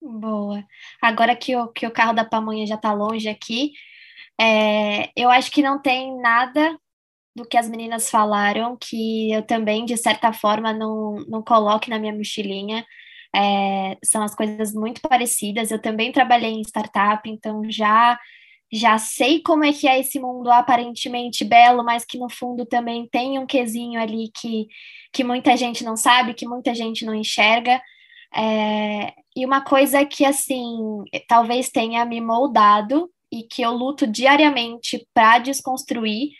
Boa. 0.00 0.64
Agora 1.02 1.34
que 1.34 1.56
o, 1.56 1.68
que 1.68 1.86
o 1.86 1.90
carro 1.90 2.12
da 2.12 2.24
pamonha 2.24 2.66
já 2.66 2.76
está 2.76 2.92
longe 2.92 3.28
aqui, 3.28 3.72
é, 4.40 5.10
eu 5.16 5.30
acho 5.30 5.50
que 5.50 5.62
não 5.62 5.80
tem 5.80 6.16
nada 6.20 6.78
do 7.34 7.46
que 7.46 7.56
as 7.56 7.68
meninas 7.68 8.10
falaram 8.10 8.76
que 8.76 9.32
eu 9.32 9.42
também, 9.42 9.84
de 9.84 9.96
certa 9.96 10.32
forma, 10.32 10.72
não, 10.72 11.16
não 11.28 11.42
coloque 11.42 11.90
na 11.90 11.98
minha 11.98 12.12
mochilinha. 12.12 12.84
É, 13.34 13.96
são 14.04 14.22
as 14.22 14.34
coisas 14.34 14.72
muito 14.72 15.00
parecidas. 15.02 15.70
Eu 15.70 15.80
também 15.80 16.12
trabalhei 16.12 16.52
em 16.52 16.62
startup, 16.62 17.28
então 17.28 17.62
já 17.70 18.18
já 18.70 18.98
sei 18.98 19.40
como 19.42 19.64
é 19.64 19.72
que 19.72 19.88
é 19.88 19.98
esse 19.98 20.20
mundo 20.20 20.50
aparentemente 20.50 21.44
belo, 21.44 21.82
mas 21.82 22.04
que 22.04 22.18
no 22.18 22.28
fundo 22.28 22.66
também 22.66 23.08
tem 23.08 23.38
um 23.38 23.46
quesinho 23.46 23.98
ali 23.98 24.30
que, 24.34 24.66
que 25.10 25.24
muita 25.24 25.56
gente 25.56 25.82
não 25.82 25.96
sabe, 25.96 26.34
que 26.34 26.46
muita 26.46 26.74
gente 26.74 27.04
não 27.04 27.14
enxerga. 27.14 27.80
É, 28.34 29.14
e 29.34 29.46
uma 29.46 29.62
coisa 29.62 30.04
que, 30.04 30.24
assim, 30.24 30.78
talvez 31.26 31.70
tenha 31.70 32.04
me 32.04 32.20
moldado 32.20 33.10
e 33.32 33.42
que 33.42 33.62
eu 33.62 33.72
luto 33.72 34.06
diariamente 34.06 35.06
para 35.12 35.38
desconstruir 35.38 36.30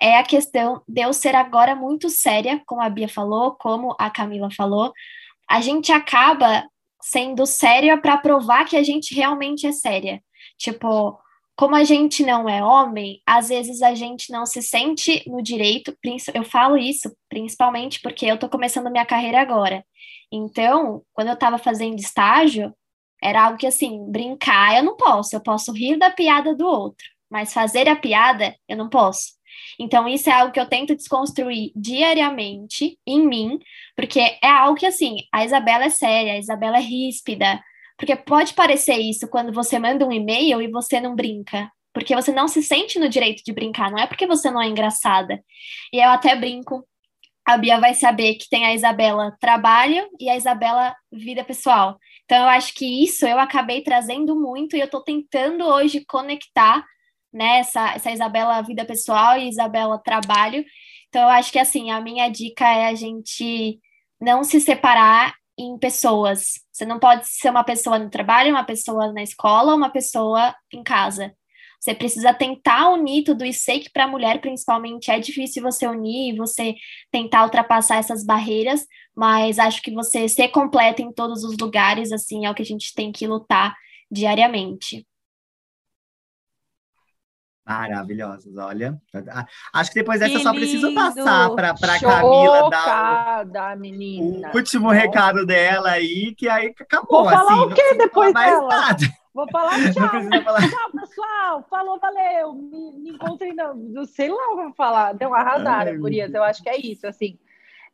é 0.00 0.16
a 0.16 0.22
questão 0.22 0.82
de 0.86 1.02
eu 1.02 1.12
ser 1.12 1.34
agora 1.34 1.74
muito 1.74 2.08
séria, 2.08 2.62
como 2.66 2.80
a 2.80 2.88
Bia 2.88 3.08
falou, 3.08 3.52
como 3.52 3.96
a 3.98 4.08
Camila 4.08 4.48
falou. 4.50 4.92
A 5.50 5.60
gente 5.60 5.90
acaba 5.90 6.64
sendo 7.02 7.44
séria 7.46 7.98
para 7.98 8.16
provar 8.16 8.64
que 8.64 8.76
a 8.76 8.82
gente 8.82 9.14
realmente 9.14 9.66
é 9.66 9.72
séria. 9.72 10.22
Tipo, 10.56 11.18
como 11.56 11.74
a 11.74 11.82
gente 11.82 12.24
não 12.24 12.48
é 12.48 12.62
homem, 12.62 13.20
às 13.26 13.48
vezes 13.48 13.82
a 13.82 13.92
gente 13.94 14.30
não 14.30 14.46
se 14.46 14.62
sente 14.62 15.24
no 15.28 15.42
direito, 15.42 15.96
eu 16.32 16.44
falo 16.44 16.76
isso 16.76 17.12
principalmente 17.28 18.00
porque 18.00 18.26
eu 18.26 18.36
estou 18.36 18.48
começando 18.48 18.90
minha 18.90 19.04
carreira 19.04 19.40
agora. 19.40 19.84
Então, 20.30 21.02
quando 21.12 21.28
eu 21.28 21.34
estava 21.34 21.58
fazendo 21.58 21.98
estágio, 21.98 22.72
era 23.22 23.46
algo 23.46 23.58
que 23.58 23.66
assim, 23.66 24.10
brincar 24.10 24.76
eu 24.76 24.84
não 24.84 24.96
posso, 24.96 25.34
eu 25.34 25.40
posso 25.40 25.72
rir 25.72 25.96
da 25.98 26.10
piada 26.10 26.54
do 26.54 26.66
outro, 26.66 27.04
mas 27.30 27.52
fazer 27.52 27.88
a 27.88 27.96
piada 27.96 28.54
eu 28.68 28.76
não 28.76 28.88
posso. 28.88 29.38
Então, 29.78 30.08
isso 30.08 30.28
é 30.28 30.32
algo 30.32 30.52
que 30.52 30.60
eu 30.60 30.66
tento 30.66 30.94
desconstruir 30.94 31.72
diariamente 31.74 32.98
em 33.06 33.26
mim, 33.26 33.58
porque 33.96 34.20
é 34.20 34.48
algo 34.48 34.78
que, 34.78 34.86
assim, 34.86 35.16
a 35.32 35.44
Isabela 35.44 35.84
é 35.84 35.90
séria, 35.90 36.32
a 36.32 36.38
Isabela 36.38 36.78
é 36.78 36.80
ríspida, 36.80 37.60
porque 37.96 38.14
pode 38.14 38.54
parecer 38.54 38.96
isso 38.96 39.28
quando 39.28 39.52
você 39.52 39.78
manda 39.78 40.06
um 40.06 40.12
e-mail 40.12 40.62
e 40.62 40.70
você 40.70 41.00
não 41.00 41.14
brinca. 41.14 41.70
Porque 41.92 42.14
você 42.14 42.30
não 42.30 42.46
se 42.46 42.62
sente 42.62 42.98
no 42.98 43.08
direito 43.08 43.42
de 43.44 43.52
brincar, 43.52 43.90
não 43.90 43.98
é 43.98 44.06
porque 44.06 44.26
você 44.26 44.50
não 44.50 44.62
é 44.62 44.68
engraçada. 44.68 45.42
E 45.92 45.98
eu 45.98 46.08
até 46.10 46.36
brinco. 46.36 46.86
A 47.44 47.56
Bia 47.56 47.80
vai 47.80 47.94
saber 47.94 48.34
que 48.34 48.48
tem 48.48 48.66
a 48.66 48.74
Isabela 48.74 49.36
trabalho 49.40 50.06
e 50.20 50.28
a 50.28 50.36
Isabela 50.36 50.94
vida 51.10 51.42
pessoal. 51.42 51.98
Então, 52.28 52.42
eu 52.42 52.48
acho 52.50 52.74
que 52.74 52.84
isso 53.04 53.26
eu 53.26 53.38
acabei 53.38 53.82
trazendo 53.82 54.38
muito 54.38 54.76
e 54.76 54.80
eu 54.80 54.84
estou 54.84 55.02
tentando 55.02 55.64
hoje 55.64 56.04
conectar 56.04 56.84
né, 57.32 57.60
essa, 57.60 57.94
essa 57.94 58.10
Isabela 58.10 58.60
vida 58.60 58.84
pessoal 58.84 59.38
e 59.38 59.48
Isabela 59.48 59.98
trabalho. 59.98 60.62
Então, 61.08 61.22
eu 61.22 61.28
acho 61.30 61.50
que 61.50 61.58
assim, 61.58 61.90
a 61.90 62.02
minha 62.02 62.28
dica 62.28 62.68
é 62.68 62.88
a 62.88 62.94
gente 62.94 63.80
não 64.20 64.44
se 64.44 64.60
separar 64.60 65.34
em 65.58 65.78
pessoas. 65.78 66.60
Você 66.70 66.84
não 66.84 66.98
pode 66.98 67.26
ser 67.26 67.48
uma 67.48 67.64
pessoa 67.64 67.98
no 67.98 68.10
trabalho, 68.10 68.50
uma 68.50 68.64
pessoa 68.64 69.10
na 69.10 69.22
escola, 69.22 69.74
uma 69.74 69.88
pessoa 69.90 70.54
em 70.70 70.82
casa. 70.82 71.34
Você 71.80 71.94
precisa 71.94 72.34
tentar 72.34 72.90
unir 72.90 73.22
tudo 73.24 73.44
isso. 73.44 73.60
Sei 73.64 73.80
que 73.80 73.90
para 73.90 74.04
a 74.04 74.08
mulher, 74.08 74.40
principalmente, 74.40 75.10
é 75.10 75.18
difícil 75.18 75.62
você 75.62 75.86
unir, 75.86 76.36
você 76.36 76.74
tentar 77.10 77.44
ultrapassar 77.44 77.96
essas 77.96 78.24
barreiras, 78.24 78.84
mas 79.14 79.58
acho 79.58 79.80
que 79.82 79.92
você 79.92 80.28
ser 80.28 80.48
completa 80.48 81.02
em 81.02 81.12
todos 81.12 81.44
os 81.44 81.56
lugares, 81.58 82.12
assim, 82.12 82.46
é 82.46 82.50
o 82.50 82.54
que 82.54 82.62
a 82.62 82.66
gente 82.66 82.94
tem 82.94 83.12
que 83.12 83.26
lutar 83.26 83.74
diariamente. 84.10 85.06
Maravilhosas, 87.68 88.56
olha. 88.56 88.98
Acho 89.74 89.90
que 89.90 90.00
depois 90.00 90.20
dessa 90.20 90.32
eu 90.32 90.40
só 90.40 90.52
preciso 90.52 90.94
passar 90.94 91.50
para 91.50 91.72
a 91.72 92.00
Camila 92.00 92.70
dar 93.44 93.76
o, 93.76 93.80
menina. 93.80 94.50
o 94.52 94.56
último 94.56 94.88
recado 94.90 95.44
dela 95.44 95.90
aí, 95.90 96.34
que 96.34 96.48
aí 96.48 96.74
acabou. 96.80 97.24
Vou 97.24 97.30
falar 97.30 97.52
assim, 97.52 97.60
o 97.64 97.74
quê 97.74 97.94
depois 97.98 98.32
mais 98.32 98.52
dela? 98.52 98.68
Nada. 98.68 99.04
Vou 99.34 99.46
falar 99.50 99.72
tchau. 99.92 100.08
Falar. 100.44 100.70
Tchau, 100.70 100.90
pessoal. 100.98 101.66
Falou, 101.68 102.00
valeu. 102.00 102.54
Me, 102.54 102.92
me 103.02 103.10
encontrei, 103.10 103.52
não, 103.52 104.04
sei 104.06 104.30
lá 104.30 104.34
o 104.34 104.54
que 104.54 104.60
eu 104.60 104.64
vou 104.64 104.74
falar. 104.74 105.12
Deu 105.12 105.28
uma 105.28 105.38
arrasaram, 105.38 105.98
gurias. 105.98 106.32
Eu 106.32 106.42
acho 106.42 106.62
que 106.62 106.70
é 106.70 106.76
isso, 106.78 107.06
assim 107.06 107.38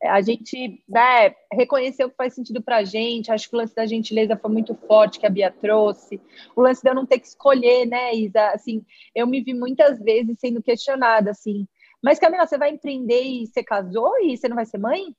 a 0.02 0.20
gente 0.20 0.82
né, 0.88 1.34
reconheceu 1.52 2.10
que 2.10 2.16
faz 2.16 2.34
sentido 2.34 2.62
para 2.62 2.78
a 2.78 2.84
gente. 2.84 3.30
Acho 3.30 3.48
que 3.48 3.56
o 3.56 3.58
lance 3.58 3.74
da 3.74 3.86
gentileza 3.86 4.36
foi 4.36 4.50
muito 4.50 4.74
forte 4.74 5.18
que 5.18 5.26
a 5.26 5.30
Bia 5.30 5.50
trouxe. 5.50 6.20
O 6.54 6.62
lance 6.62 6.82
de 6.82 6.90
eu 6.90 6.94
não 6.94 7.06
ter 7.06 7.18
que 7.18 7.26
escolher, 7.26 7.86
né, 7.86 8.14
Isa? 8.14 8.48
Assim, 8.48 8.84
eu 9.14 9.26
me 9.26 9.40
vi 9.40 9.54
muitas 9.54 9.98
vezes 10.00 10.38
sendo 10.38 10.62
questionada, 10.62 11.30
assim. 11.30 11.66
Mas, 12.02 12.18
Camila, 12.18 12.46
você 12.46 12.58
vai 12.58 12.70
empreender 12.70 13.22
e 13.22 13.46
você 13.46 13.62
casou 13.62 14.12
e 14.20 14.36
você 14.36 14.48
não 14.48 14.56
vai 14.56 14.66
ser 14.66 14.78
mãe? 14.78 15.14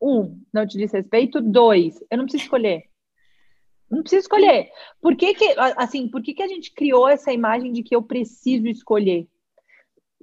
Um, 0.00 0.40
não 0.52 0.66
te 0.66 0.78
diz 0.78 0.92
respeito. 0.92 1.40
Dois, 1.40 2.02
eu 2.10 2.18
não 2.18 2.24
preciso 2.24 2.44
escolher. 2.44 2.84
Não 3.90 4.00
preciso 4.00 4.22
escolher. 4.22 4.70
Por 5.02 5.14
que, 5.14 5.34
que 5.34 5.54
assim, 5.76 6.08
por 6.08 6.22
que, 6.22 6.32
que 6.32 6.42
a 6.42 6.48
gente 6.48 6.72
criou 6.72 7.06
essa 7.06 7.30
imagem 7.30 7.72
de 7.72 7.82
que 7.82 7.94
eu 7.94 8.02
preciso 8.02 8.66
escolher? 8.66 9.28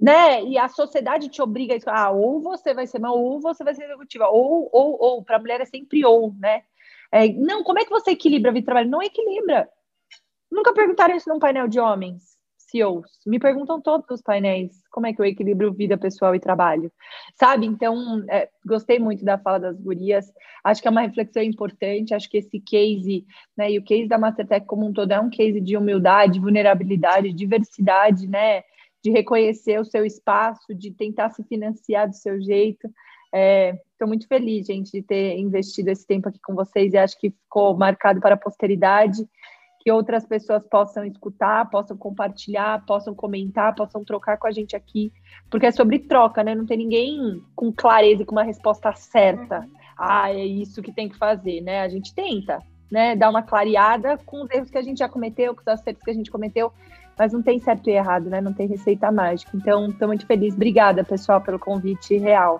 Né? 0.00 0.42
E 0.44 0.56
a 0.56 0.68
sociedade 0.68 1.28
te 1.28 1.42
obriga 1.42 1.74
a 1.74 1.76
isso. 1.76 1.90
Ah, 1.90 2.10
ou 2.10 2.40
você 2.40 2.72
vai 2.72 2.86
ser 2.86 2.98
mãe, 2.98 3.10
ou 3.10 3.40
você 3.40 3.62
vai 3.62 3.74
ser 3.74 3.84
executiva, 3.84 4.28
ou, 4.28 4.68
ou, 4.72 4.96
ou. 4.98 5.24
Para 5.24 5.36
a 5.36 5.38
mulher 5.38 5.60
é 5.60 5.64
sempre 5.66 6.04
ou, 6.04 6.34
né? 6.38 6.62
É, 7.12 7.28
não, 7.28 7.62
como 7.62 7.78
é 7.78 7.84
que 7.84 7.90
você 7.90 8.12
equilibra 8.12 8.52
vida 8.52 8.62
e 8.62 8.64
trabalho? 8.64 8.90
Não 8.90 9.02
equilibra. 9.02 9.68
Nunca 10.50 10.72
perguntaram 10.72 11.14
isso 11.14 11.28
num 11.28 11.38
painel 11.38 11.68
de 11.68 11.78
homens, 11.78 12.36
CEOs. 12.56 13.06
Me 13.26 13.38
perguntam 13.38 13.80
todos 13.80 14.06
os 14.10 14.22
painéis 14.22 14.80
como 14.90 15.06
é 15.06 15.12
que 15.12 15.20
eu 15.20 15.24
equilibro 15.24 15.72
vida 15.72 15.98
pessoal 15.98 16.34
e 16.34 16.40
trabalho, 16.40 16.90
sabe? 17.34 17.66
Então, 17.66 18.24
é, 18.28 18.48
gostei 18.64 18.98
muito 18.98 19.24
da 19.24 19.38
fala 19.38 19.60
das 19.60 19.80
gurias. 19.80 20.32
Acho 20.64 20.80
que 20.80 20.88
é 20.88 20.90
uma 20.90 21.02
reflexão 21.02 21.42
importante. 21.42 22.14
Acho 22.14 22.28
que 22.30 22.38
esse 22.38 22.58
case, 22.60 23.24
né? 23.56 23.70
E 23.72 23.78
o 23.78 23.84
case 23.84 24.08
da 24.08 24.18
Mastertech 24.18 24.66
como 24.66 24.86
um 24.86 24.92
todo 24.92 25.12
é 25.12 25.20
um 25.20 25.30
case 25.30 25.60
de 25.60 25.76
humildade, 25.76 26.40
vulnerabilidade, 26.40 27.32
diversidade, 27.32 28.26
né? 28.28 28.62
De 29.02 29.10
reconhecer 29.10 29.80
o 29.80 29.84
seu 29.84 30.04
espaço, 30.04 30.74
de 30.74 30.90
tentar 30.92 31.30
se 31.30 31.42
financiar 31.44 32.08
do 32.08 32.14
seu 32.14 32.40
jeito. 32.40 32.86
Estou 33.32 34.06
é, 34.06 34.06
muito 34.06 34.26
feliz, 34.26 34.66
gente, 34.66 34.90
de 34.90 35.02
ter 35.02 35.38
investido 35.38 35.90
esse 35.90 36.06
tempo 36.06 36.28
aqui 36.28 36.38
com 36.42 36.54
vocês 36.54 36.92
e 36.92 36.98
acho 36.98 37.18
que 37.18 37.30
ficou 37.30 37.76
marcado 37.76 38.20
para 38.20 38.34
a 38.34 38.38
posteridade, 38.38 39.24
que 39.80 39.90
outras 39.90 40.26
pessoas 40.26 40.66
possam 40.68 41.04
escutar, 41.04 41.70
possam 41.70 41.96
compartilhar, 41.96 42.84
possam 42.84 43.14
comentar, 43.14 43.74
possam 43.74 44.04
trocar 44.04 44.36
com 44.36 44.46
a 44.46 44.50
gente 44.50 44.76
aqui, 44.76 45.10
porque 45.50 45.66
é 45.66 45.72
sobre 45.72 46.00
troca, 46.00 46.44
né? 46.44 46.54
Não 46.54 46.66
tem 46.66 46.76
ninguém 46.76 47.40
com 47.56 47.72
clareza 47.72 48.22
e 48.22 48.26
com 48.26 48.32
uma 48.32 48.42
resposta 48.42 48.92
certa. 48.92 49.66
Ah, 49.96 50.30
é 50.30 50.44
isso 50.44 50.82
que 50.82 50.92
tem 50.92 51.08
que 51.08 51.16
fazer, 51.16 51.62
né? 51.62 51.80
A 51.80 51.88
gente 51.88 52.14
tenta, 52.14 52.58
né? 52.90 53.16
Dar 53.16 53.30
uma 53.30 53.42
clareada 53.42 54.18
com 54.18 54.42
os 54.42 54.50
erros 54.50 54.70
que 54.70 54.76
a 54.76 54.82
gente 54.82 54.98
já 54.98 55.08
cometeu, 55.08 55.54
com 55.54 55.62
os 55.62 55.68
acertos 55.68 56.02
que 56.02 56.10
a 56.10 56.14
gente 56.14 56.30
cometeu, 56.30 56.70
mas 57.20 57.34
não 57.34 57.42
tem 57.42 57.60
certo 57.60 57.90
e 57.90 57.92
errado, 57.92 58.30
né? 58.30 58.40
Não 58.40 58.54
tem 58.54 58.66
receita 58.66 59.12
mágica. 59.12 59.50
Então, 59.54 59.90
estou 59.90 60.08
muito 60.08 60.24
feliz. 60.24 60.54
Obrigada, 60.54 61.04
pessoal, 61.04 61.38
pelo 61.38 61.58
convite 61.58 62.16
real. 62.16 62.58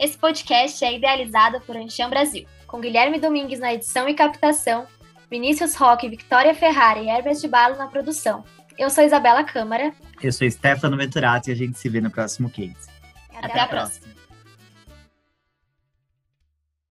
Esse 0.00 0.16
podcast 0.16 0.82
é 0.82 0.96
idealizado 0.96 1.60
por 1.60 1.76
Ancham 1.76 2.08
Brasil, 2.08 2.46
com 2.66 2.80
Guilherme 2.80 3.20
Domingues 3.20 3.60
na 3.60 3.74
edição 3.74 4.08
e 4.08 4.14
captação, 4.14 4.86
Vinícius 5.30 5.74
Roque, 5.74 6.08
Victoria 6.08 6.54
Ferrari 6.54 7.02
e 7.02 7.10
Herbert 7.10 7.46
Balo 7.50 7.76
na 7.76 7.86
produção. 7.86 8.42
Eu 8.78 8.88
sou 8.88 9.04
Isabela 9.04 9.44
Câmara. 9.44 9.92
Eu 10.22 10.32
sou 10.32 10.50
Stefano 10.50 10.96
Venturato 10.96 11.50
e 11.50 11.52
a 11.52 11.54
gente 11.54 11.78
se 11.78 11.86
vê 11.90 12.00
no 12.00 12.10
próximo 12.10 12.48
case. 12.48 12.88
Até, 13.28 13.48
Até 13.48 13.60
a 13.60 13.66
próxima. 13.68 14.00
próxima. 14.06 14.19